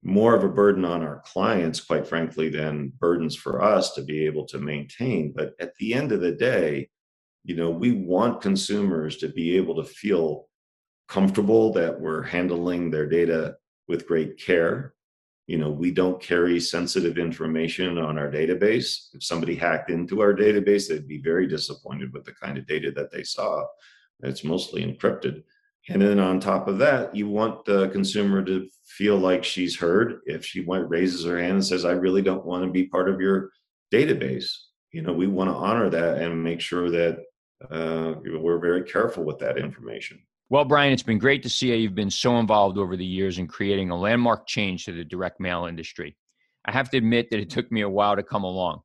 more 0.03 0.35
of 0.35 0.43
a 0.43 0.49
burden 0.49 0.85
on 0.85 1.03
our 1.03 1.23
clients, 1.25 1.81
quite 1.81 2.07
frankly, 2.07 2.49
than 2.49 2.93
burdens 2.99 3.37
for 3.37 3.63
us 3.63 3.93
to 3.95 4.03
be 4.03 4.27
able 4.27 4.45
to 4.47 4.59
maintain. 4.59 5.33
But 5.35 5.55
at 5.61 5.75
the 5.77 5.95
end 5.95 6.11
of 6.11 6.21
the 6.21 6.33
day, 6.33 6.89
you 7.45 7.55
know, 7.57 7.71
we 7.71 7.93
want 7.93 8.41
consumers 8.41 9.17
to 9.19 9.29
be 9.29 9.57
able 9.57 9.77
to 9.77 9.85
feel 9.85 10.49
comfortable 11.09 11.73
that 11.75 12.01
we're 12.01 12.23
handling 12.23 12.91
their 12.91 13.07
data 13.07 13.57
with 13.89 14.07
great 14.07 14.39
care. 14.39 14.95
You 15.47 15.59
know, 15.59 15.71
we 15.71 15.91
don't 15.91 16.23
carry 16.23 16.59
sensitive 16.61 17.19
information 17.19 17.99
on 17.99 18.19
our 18.19 18.31
database. 18.31 19.09
If 19.13 19.23
somebody 19.23 19.55
hacked 19.55 19.91
into 19.91 20.21
our 20.21 20.33
database, 20.33 20.89
they'd 20.89 21.07
be 21.07 21.21
very 21.21 21.47
disappointed 21.47 22.13
with 22.13 22.25
the 22.25 22.33
kind 22.33 22.59
of 22.59 22.67
data 22.67 22.91
that 22.93 23.11
they 23.11 23.25
saw. 23.25 23.65
It's 24.23 24.45
mostly 24.45 24.85
encrypted. 24.85 25.43
And 25.89 26.01
then 26.01 26.21
on 26.21 26.39
top 26.39 26.69
of 26.69 26.79
that, 26.79 27.15
you 27.15 27.29
want 27.29 27.65
the 27.65 27.89
consumer 27.89 28.45
to 28.45 28.69
feel 28.87 29.19
like 29.19 29.43
she's 29.43 29.77
heard. 29.77 30.21
If 30.27 30.45
she 30.45 30.61
went, 30.61 30.89
raises 30.89 31.25
her 31.25 31.39
hand 31.39 31.55
and 31.55 31.65
says, 31.65 31.85
I 31.85 31.93
really 31.93 32.23
don't 32.23 32.47
want 32.47 32.65
to 32.65 32.71
be 32.71 32.87
part 32.87 33.09
of 33.09 33.21
your 33.21 33.51
database, 33.93 34.55
you 34.93 35.03
know, 35.03 35.13
we 35.13 35.27
want 35.27 35.51
to 35.51 35.55
honor 35.55 35.91
that 35.91 36.19
and 36.19 36.43
make 36.43 36.61
sure 36.61 36.91
that 36.91 37.19
uh, 37.71 38.15
we're 38.25 38.59
very 38.59 38.83
careful 38.83 39.25
with 39.25 39.39
that 39.39 39.59
information. 39.59 40.21
Well, 40.51 40.65
Brian, 40.65 40.93
it's 40.93 41.03
been 41.03 41.19
great 41.19 41.43
to 41.45 41.49
see 41.49 41.71
how 41.71 41.77
you've 41.77 41.95
been 41.95 42.11
so 42.11 42.39
involved 42.39 42.77
over 42.77 42.97
the 42.97 43.05
years 43.05 43.39
in 43.39 43.47
creating 43.47 43.91
a 43.91 43.99
landmark 43.99 44.47
change 44.47 44.85
to 44.85 44.93
the 44.93 45.05
direct 45.05 45.41
mail 45.41 45.65
industry. 45.65 46.17
I 46.67 46.73
have 46.73 46.91
to 46.91 46.99
admit 46.99 47.31
that 47.31 47.41
it 47.41 47.51
took 47.51 47.73
me 47.73 47.81
a 47.81 47.89
while 47.89 48.17
to 48.17 48.23
come 48.23 48.45
along. 48.45 48.81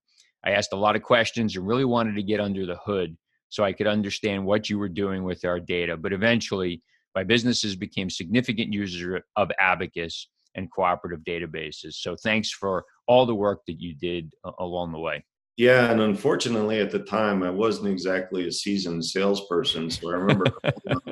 I 0.46 0.52
asked 0.52 0.72
a 0.72 0.78
lot 0.78 0.96
of 0.96 1.04
questions 1.04 1.56
and 1.56 1.68
really 1.68 1.86
wanted 1.86 2.16
to 2.16 2.24
get 2.24 2.40
under 2.40 2.66
the 2.66 2.78
hood 2.78 3.18
so 3.50 3.64
I 3.64 3.74
could 3.74 3.88
understand 3.88 4.46
what 4.46 4.70
you 4.70 4.78
were 4.78 4.90
doing 4.90 5.24
with 5.24 5.46
our 5.46 5.60
data. 5.60 5.98
But 5.98 6.14
eventually, 6.14 6.82
my 7.16 7.24
businesses 7.24 7.76
became 7.76 8.10
significant 8.10 8.74
users 8.74 9.22
of 9.36 9.52
Abacus 9.60 10.30
and 10.56 10.72
cooperative 10.72 11.22
databases. 11.22 11.94
So 11.94 12.16
thanks 12.16 12.52
for 12.52 12.84
all 13.08 13.26
the 13.26 13.36
work 13.36 13.62
that 13.68 13.80
you 13.80 13.96
did 13.96 14.34
uh, 14.44 14.52
along 14.60 14.92
the 14.92 15.00
way. 15.00 15.24
Yeah, 15.56 15.90
and 15.92 16.02
unfortunately, 16.02 16.80
at 16.80 16.92
the 16.92 17.00
time, 17.00 17.42
I 17.42 17.50
wasn't 17.50 17.88
exactly 17.88 18.48
a 18.48 18.52
seasoned 18.52 19.04
salesperson. 19.04 19.90
So 19.90 20.12
I 20.12 20.14
remember, 20.14 20.46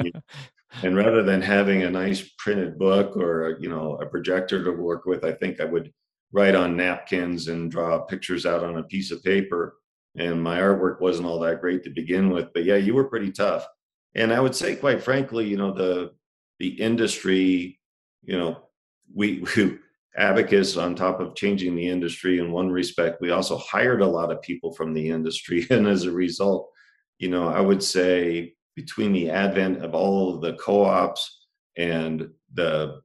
and 0.83 0.95
rather 0.95 1.23
than 1.23 1.41
having 1.41 1.81
a 1.81 1.89
nice 1.89 2.29
printed 2.37 2.77
book 2.77 3.17
or 3.17 3.47
a, 3.47 3.61
you 3.61 3.69
know 3.69 3.95
a 3.95 4.05
projector 4.05 4.63
to 4.63 4.71
work 4.71 5.05
with, 5.05 5.23
I 5.23 5.31
think 5.31 5.59
I 5.59 5.65
would 5.65 5.91
write 6.31 6.53
on 6.53 6.77
napkins 6.77 7.47
and 7.47 7.71
draw 7.71 7.99
pictures 8.01 8.45
out 8.45 8.63
on 8.63 8.77
a 8.77 8.83
piece 8.83 9.09
of 9.09 9.23
paper. 9.23 9.77
And 10.17 10.41
my 10.41 10.59
artwork 10.59 11.01
wasn't 11.01 11.27
all 11.27 11.39
that 11.39 11.61
great 11.61 11.83
to 11.83 11.89
begin 11.89 12.29
with, 12.29 12.53
but 12.53 12.63
yeah, 12.63 12.77
you 12.77 12.93
were 12.93 13.09
pretty 13.09 13.31
tough. 13.31 13.67
And 14.15 14.31
I 14.31 14.39
would 14.39 14.55
say, 14.55 14.75
quite 14.75 15.03
frankly, 15.03 15.45
you 15.45 15.57
know 15.57 15.73
the 15.73 16.11
the 16.59 16.69
industry, 16.69 17.79
you 18.23 18.37
know, 18.37 18.57
we, 19.13 19.45
we 19.57 19.77
Abacus, 20.17 20.77
on 20.77 20.95
top 20.95 21.19
of 21.19 21.35
changing 21.35 21.75
the 21.75 21.87
industry 21.87 22.39
in 22.39 22.51
one 22.51 22.71
respect, 22.71 23.19
we 23.19 23.31
also 23.31 23.57
hired 23.57 24.01
a 24.01 24.07
lot 24.07 24.31
of 24.31 24.41
people 24.41 24.73
from 24.73 24.93
the 24.93 25.09
industry. 25.09 25.67
And 25.69 25.87
as 25.87 26.03
a 26.03 26.11
result, 26.11 26.69
you 27.19 27.29
know, 27.29 27.49
I 27.49 27.59
would 27.59 27.83
say 27.83 28.53
between 28.75 29.11
the 29.13 29.29
advent 29.29 29.83
of 29.83 29.93
all 29.93 30.33
of 30.33 30.41
the 30.41 30.53
co 30.53 30.83
ops 30.83 31.47
and 31.77 32.29
the 32.53 33.01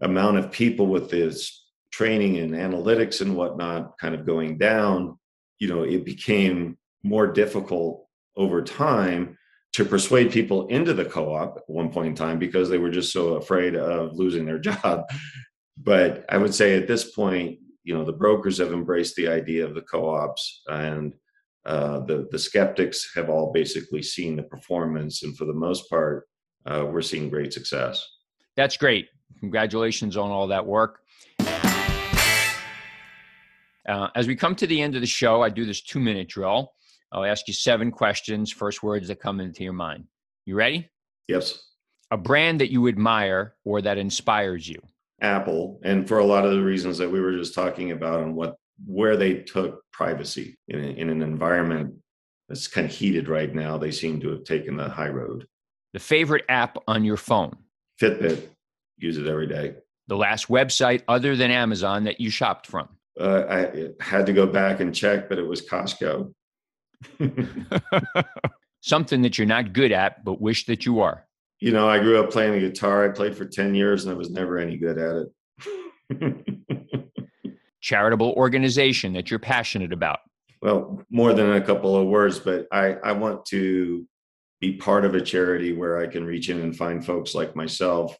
amount 0.00 0.38
of 0.38 0.50
people 0.50 0.86
with 0.86 1.10
this 1.10 1.68
training 1.92 2.38
and 2.38 2.52
analytics 2.52 3.20
and 3.20 3.36
whatnot 3.36 3.98
kind 3.98 4.14
of 4.14 4.26
going 4.26 4.58
down, 4.58 5.18
you 5.60 5.68
know, 5.68 5.82
it 5.82 6.04
became 6.04 6.76
more 7.04 7.28
difficult 7.28 8.06
over 8.36 8.62
time 8.62 9.38
to 9.72 9.84
persuade 9.84 10.32
people 10.32 10.66
into 10.66 10.92
the 10.92 11.04
co-op 11.04 11.58
at 11.58 11.62
one 11.68 11.90
point 11.90 12.08
in 12.08 12.14
time 12.16 12.40
because 12.40 12.68
they 12.68 12.78
were 12.78 12.90
just 12.90 13.12
so 13.12 13.34
afraid 13.34 13.76
of 13.76 14.16
losing 14.16 14.44
their 14.44 14.58
job 14.70 15.04
but 15.82 16.24
I 16.28 16.36
would 16.36 16.54
say 16.54 16.76
at 16.76 16.86
this 16.86 17.12
point, 17.12 17.58
you 17.84 17.94
know, 17.94 18.04
the 18.04 18.12
brokers 18.12 18.58
have 18.58 18.72
embraced 18.72 19.16
the 19.16 19.28
idea 19.28 19.64
of 19.64 19.74
the 19.74 19.82
co-ops, 19.82 20.62
and 20.68 21.14
uh, 21.64 22.00
the 22.00 22.28
the 22.30 22.38
skeptics 22.38 23.12
have 23.14 23.30
all 23.30 23.52
basically 23.52 24.02
seen 24.02 24.36
the 24.36 24.42
performance, 24.42 25.22
and 25.22 25.36
for 25.36 25.46
the 25.46 25.54
most 25.54 25.88
part, 25.88 26.28
uh, 26.66 26.86
we're 26.86 27.02
seeing 27.02 27.30
great 27.30 27.52
success. 27.52 28.06
That's 28.56 28.76
great. 28.76 29.08
Congratulations 29.38 30.16
on 30.16 30.30
all 30.30 30.46
that 30.48 30.66
work. 30.66 31.00
Uh, 33.88 34.08
as 34.14 34.26
we 34.26 34.36
come 34.36 34.54
to 34.56 34.66
the 34.66 34.80
end 34.80 34.94
of 34.94 35.00
the 35.00 35.06
show, 35.06 35.42
I 35.42 35.48
do 35.48 35.64
this 35.64 35.80
two 35.80 36.00
minute 36.00 36.28
drill. 36.28 36.72
I'll 37.12 37.24
ask 37.24 37.48
you 37.48 37.54
seven 37.54 37.90
questions, 37.90 38.52
first 38.52 38.82
words 38.82 39.08
that 39.08 39.20
come 39.20 39.40
into 39.40 39.64
your 39.64 39.72
mind. 39.72 40.04
You 40.46 40.54
ready? 40.54 40.88
Yes. 41.26 41.60
A 42.10 42.16
brand 42.16 42.60
that 42.60 42.70
you 42.70 42.88
admire 42.88 43.54
or 43.64 43.82
that 43.82 43.98
inspires 43.98 44.68
you. 44.68 44.80
Apple, 45.22 45.80
and 45.82 46.08
for 46.08 46.18
a 46.18 46.24
lot 46.24 46.44
of 46.44 46.52
the 46.52 46.62
reasons 46.62 46.98
that 46.98 47.10
we 47.10 47.20
were 47.20 47.32
just 47.32 47.54
talking 47.54 47.90
about, 47.90 48.22
and 48.22 48.34
what 48.34 48.56
where 48.86 49.16
they 49.16 49.34
took 49.34 49.82
privacy 49.92 50.56
in, 50.68 50.78
a, 50.78 50.88
in 50.88 51.10
an 51.10 51.22
environment 51.22 51.94
that's 52.48 52.66
kind 52.66 52.86
of 52.86 52.92
heated 52.92 53.28
right 53.28 53.54
now, 53.54 53.76
they 53.76 53.90
seem 53.90 54.20
to 54.20 54.30
have 54.30 54.44
taken 54.44 54.76
the 54.76 54.88
high 54.88 55.08
road. 55.08 55.46
The 55.92 55.98
favorite 55.98 56.44
app 56.48 56.78
on 56.88 57.04
your 57.04 57.18
phone? 57.18 57.56
Fitbit, 58.00 58.48
use 58.96 59.18
it 59.18 59.26
every 59.26 59.46
day. 59.46 59.74
The 60.06 60.16
last 60.16 60.48
website 60.48 61.02
other 61.06 61.36
than 61.36 61.50
Amazon 61.50 62.04
that 62.04 62.20
you 62.20 62.30
shopped 62.30 62.66
from? 62.66 62.88
Uh, 63.18 63.44
I 63.48 63.88
had 64.02 64.26
to 64.26 64.32
go 64.32 64.46
back 64.46 64.80
and 64.80 64.94
check, 64.94 65.28
but 65.28 65.38
it 65.38 65.46
was 65.46 65.66
Costco. 65.66 66.32
Something 68.82 69.22
that 69.22 69.36
you're 69.38 69.46
not 69.46 69.72
good 69.72 69.92
at, 69.92 70.24
but 70.24 70.40
wish 70.40 70.66
that 70.66 70.86
you 70.86 71.00
are 71.00 71.26
you 71.60 71.72
know, 71.72 71.88
I 71.88 71.98
grew 71.98 72.18
up 72.18 72.30
playing 72.30 72.52
the 72.52 72.60
guitar. 72.60 73.04
I 73.04 73.08
played 73.10 73.36
for 73.36 73.44
10 73.44 73.74
years 73.74 74.04
and 74.04 74.14
I 74.14 74.16
was 74.16 74.30
never 74.30 74.58
any 74.58 74.78
good 74.78 74.98
at 74.98 75.26
it. 76.10 76.46
Charitable 77.82 78.32
organization 78.32 79.12
that 79.12 79.30
you're 79.30 79.38
passionate 79.38 79.92
about. 79.92 80.20
Well, 80.62 81.02
more 81.10 81.32
than 81.32 81.52
a 81.52 81.60
couple 81.60 81.96
of 81.96 82.08
words, 82.08 82.38
but 82.38 82.66
I, 82.72 82.94
I 82.94 83.12
want 83.12 83.44
to 83.46 84.06
be 84.60 84.76
part 84.76 85.04
of 85.04 85.14
a 85.14 85.20
charity 85.20 85.72
where 85.72 85.98
I 85.98 86.06
can 86.06 86.24
reach 86.24 86.48
in 86.50 86.60
and 86.60 86.76
find 86.76 87.04
folks 87.04 87.34
like 87.34 87.56
myself, 87.56 88.16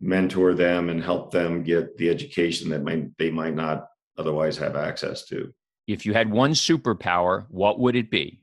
mentor 0.00 0.54
them, 0.54 0.88
and 0.88 1.02
help 1.02 1.30
them 1.32 1.62
get 1.62 1.96
the 1.96 2.08
education 2.08 2.70
that 2.70 2.82
might, 2.82 3.16
they 3.18 3.30
might 3.30 3.54
not 3.54 3.86
otherwise 4.20 4.56
have 4.58 4.76
access 4.76 5.24
to. 5.26 5.52
If 5.86 6.06
you 6.06 6.12
had 6.12 6.30
one 6.30 6.52
superpower, 6.52 7.46
what 7.48 7.80
would 7.80 7.96
it 7.96 8.10
be? 8.10 8.40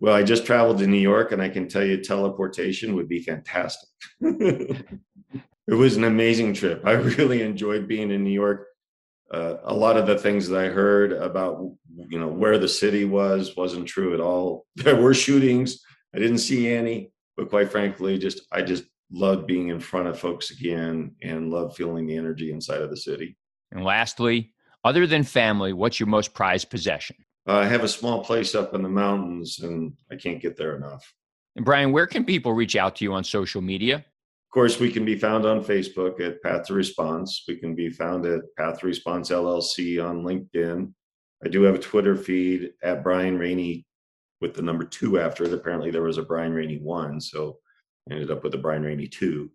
Well, 0.00 0.14
I 0.14 0.22
just 0.22 0.46
traveled 0.46 0.78
to 0.78 0.86
New 0.86 0.98
York 1.00 1.32
and 1.32 1.42
I 1.42 1.48
can 1.48 1.68
tell 1.68 1.84
you 1.84 2.02
teleportation 2.02 2.94
would 2.94 3.08
be 3.08 3.22
fantastic. 3.22 3.88
it 4.20 4.94
was 5.66 5.96
an 5.96 6.04
amazing 6.04 6.54
trip. 6.54 6.82
I 6.84 6.92
really 7.18 7.42
enjoyed 7.42 7.86
being 7.88 8.10
in 8.10 8.24
New 8.24 8.30
York. 8.30 8.66
Uh, 9.30 9.56
a 9.64 9.74
lot 9.74 9.96
of 9.98 10.06
the 10.06 10.18
things 10.18 10.48
that 10.48 10.58
I 10.58 10.68
heard 10.68 11.12
about, 11.12 11.60
you 12.08 12.18
know, 12.18 12.28
where 12.28 12.58
the 12.58 12.68
city 12.68 13.04
was 13.04 13.56
wasn't 13.56 13.86
true 13.86 14.14
at 14.14 14.20
all. 14.20 14.66
There 14.76 14.96
were 14.96 15.14
shootings. 15.14 15.80
I 16.14 16.18
didn't 16.18 16.38
see 16.38 16.72
any, 16.72 17.12
but 17.36 17.50
quite 17.50 17.70
frankly, 17.70 18.16
just 18.16 18.46
I 18.50 18.62
just 18.62 18.84
loved 19.10 19.46
being 19.46 19.68
in 19.68 19.80
front 19.80 20.08
of 20.08 20.18
folks 20.18 20.50
again 20.50 21.14
and 21.22 21.50
love 21.50 21.76
feeling 21.76 22.06
the 22.06 22.16
energy 22.16 22.52
inside 22.52 22.80
of 22.80 22.90
the 22.90 22.96
city. 22.96 23.36
And 23.72 23.84
lastly, 23.84 24.52
other 24.84 25.06
than 25.06 25.24
family, 25.24 25.72
what's 25.72 25.98
your 26.00 26.08
most 26.08 26.34
prized 26.34 26.70
possession? 26.70 27.16
Uh, 27.48 27.56
I 27.56 27.66
have 27.66 27.84
a 27.84 27.88
small 27.88 28.24
place 28.24 28.54
up 28.54 28.74
in 28.74 28.82
the 28.82 28.88
mountains 28.88 29.60
and 29.60 29.92
I 30.10 30.16
can't 30.16 30.40
get 30.40 30.56
there 30.56 30.76
enough. 30.76 31.14
And 31.56 31.64
Brian, 31.64 31.92
where 31.92 32.06
can 32.06 32.24
people 32.24 32.52
reach 32.52 32.76
out 32.76 32.96
to 32.96 33.04
you 33.04 33.12
on 33.14 33.24
social 33.24 33.60
media? 33.62 33.96
Of 33.96 34.52
course, 34.52 34.78
we 34.78 34.90
can 34.90 35.04
be 35.04 35.16
found 35.16 35.44
on 35.44 35.64
Facebook 35.64 36.20
at 36.20 36.42
Path2Response. 36.42 37.40
We 37.48 37.56
can 37.56 37.74
be 37.74 37.90
found 37.90 38.24
at 38.26 38.42
Path2Response 38.58 39.30
LLC 39.30 40.02
on 40.02 40.22
LinkedIn. 40.24 40.92
I 41.44 41.48
do 41.48 41.62
have 41.62 41.74
a 41.74 41.78
Twitter 41.78 42.16
feed 42.16 42.70
at 42.82 43.02
Brian 43.02 43.38
Rainey 43.38 43.86
with 44.40 44.54
the 44.54 44.62
number 44.62 44.84
two 44.84 45.18
after 45.18 45.44
it. 45.44 45.52
Apparently, 45.52 45.90
there 45.90 46.02
was 46.02 46.18
a 46.18 46.22
Brian 46.22 46.52
Rainey 46.52 46.78
one, 46.78 47.20
so 47.20 47.58
I 48.08 48.14
ended 48.14 48.30
up 48.30 48.42
with 48.42 48.54
a 48.54 48.58
Brian 48.58 48.82
Rainey 48.82 49.06
two. 49.06 49.50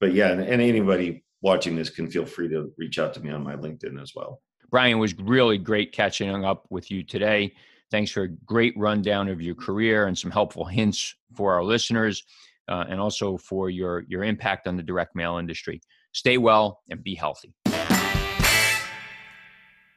But 0.00 0.12
yeah, 0.12 0.30
and 0.30 0.42
anybody 0.42 1.24
watching 1.42 1.76
this 1.76 1.90
can 1.90 2.10
feel 2.10 2.24
free 2.24 2.48
to 2.48 2.72
reach 2.78 2.98
out 2.98 3.14
to 3.14 3.20
me 3.20 3.30
on 3.30 3.44
my 3.44 3.56
LinkedIn 3.56 4.00
as 4.00 4.12
well. 4.14 4.40
Brian, 4.70 4.98
was 4.98 5.14
really 5.18 5.58
great 5.58 5.92
catching 5.92 6.44
up 6.44 6.66
with 6.70 6.90
you 6.90 7.02
today. 7.02 7.54
Thanks 7.90 8.10
for 8.10 8.24
a 8.24 8.28
great 8.28 8.74
rundown 8.76 9.28
of 9.28 9.40
your 9.40 9.54
career 9.54 10.06
and 10.06 10.18
some 10.18 10.30
helpful 10.30 10.64
hints 10.64 11.14
for 11.34 11.54
our 11.54 11.64
listeners, 11.64 12.22
uh, 12.68 12.84
and 12.88 13.00
also 13.00 13.38
for 13.38 13.70
your, 13.70 14.04
your 14.08 14.24
impact 14.24 14.68
on 14.68 14.76
the 14.76 14.82
direct 14.82 15.16
mail 15.16 15.38
industry. 15.38 15.80
Stay 16.12 16.36
well 16.36 16.82
and 16.90 17.02
be 17.02 17.14
healthy. 17.14 17.54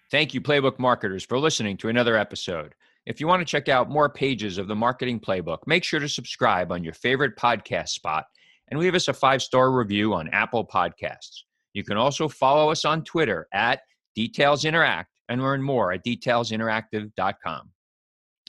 Thank 0.10 0.34
you, 0.34 0.42
Playbook 0.42 0.80
marketers, 0.80 1.24
for 1.26 1.40
listening 1.40 1.78
to 1.78 1.90
another 1.90 2.18
episode. 2.18 2.76
If 3.06 3.20
you 3.20 3.28
want 3.28 3.42
to 3.42 3.46
check 3.46 3.68
out 3.68 3.90
more 3.90 4.10
pages 4.10 4.58
of 4.58 4.68
the 4.68 4.76
Marketing 4.76 5.20
Playbook, 5.20 5.60
make 5.66 5.84
sure 5.84 6.00
to 6.00 6.08
subscribe 6.08 6.72
on 6.72 6.84
your 6.84 6.94
favorite 6.94 7.36
podcast 7.36 7.90
spot 7.90 8.26
and 8.70 8.80
leave 8.80 8.94
us 8.94 9.08
a 9.08 9.14
five 9.14 9.42
star 9.42 9.72
review 9.72 10.14
on 10.14 10.30
Apple 10.30 10.66
Podcasts. 10.66 11.42
You 11.74 11.84
can 11.84 11.98
also 11.98 12.28
follow 12.28 12.72
us 12.72 12.86
on 12.86 13.04
Twitter 13.04 13.48
at 13.54 13.82
Details 14.16 14.66
Interact 14.66 15.10
and 15.30 15.42
learn 15.42 15.62
more 15.62 15.92
at 15.94 16.04
detailsinteractive.com. 16.06 17.70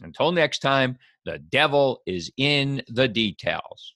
Until 0.03 0.33
next 0.33 0.59
time, 0.61 0.97
the 1.25 1.39
devil 1.39 2.03
is 2.07 2.31
in 2.37 2.83
the 2.89 3.07
details. 3.07 3.95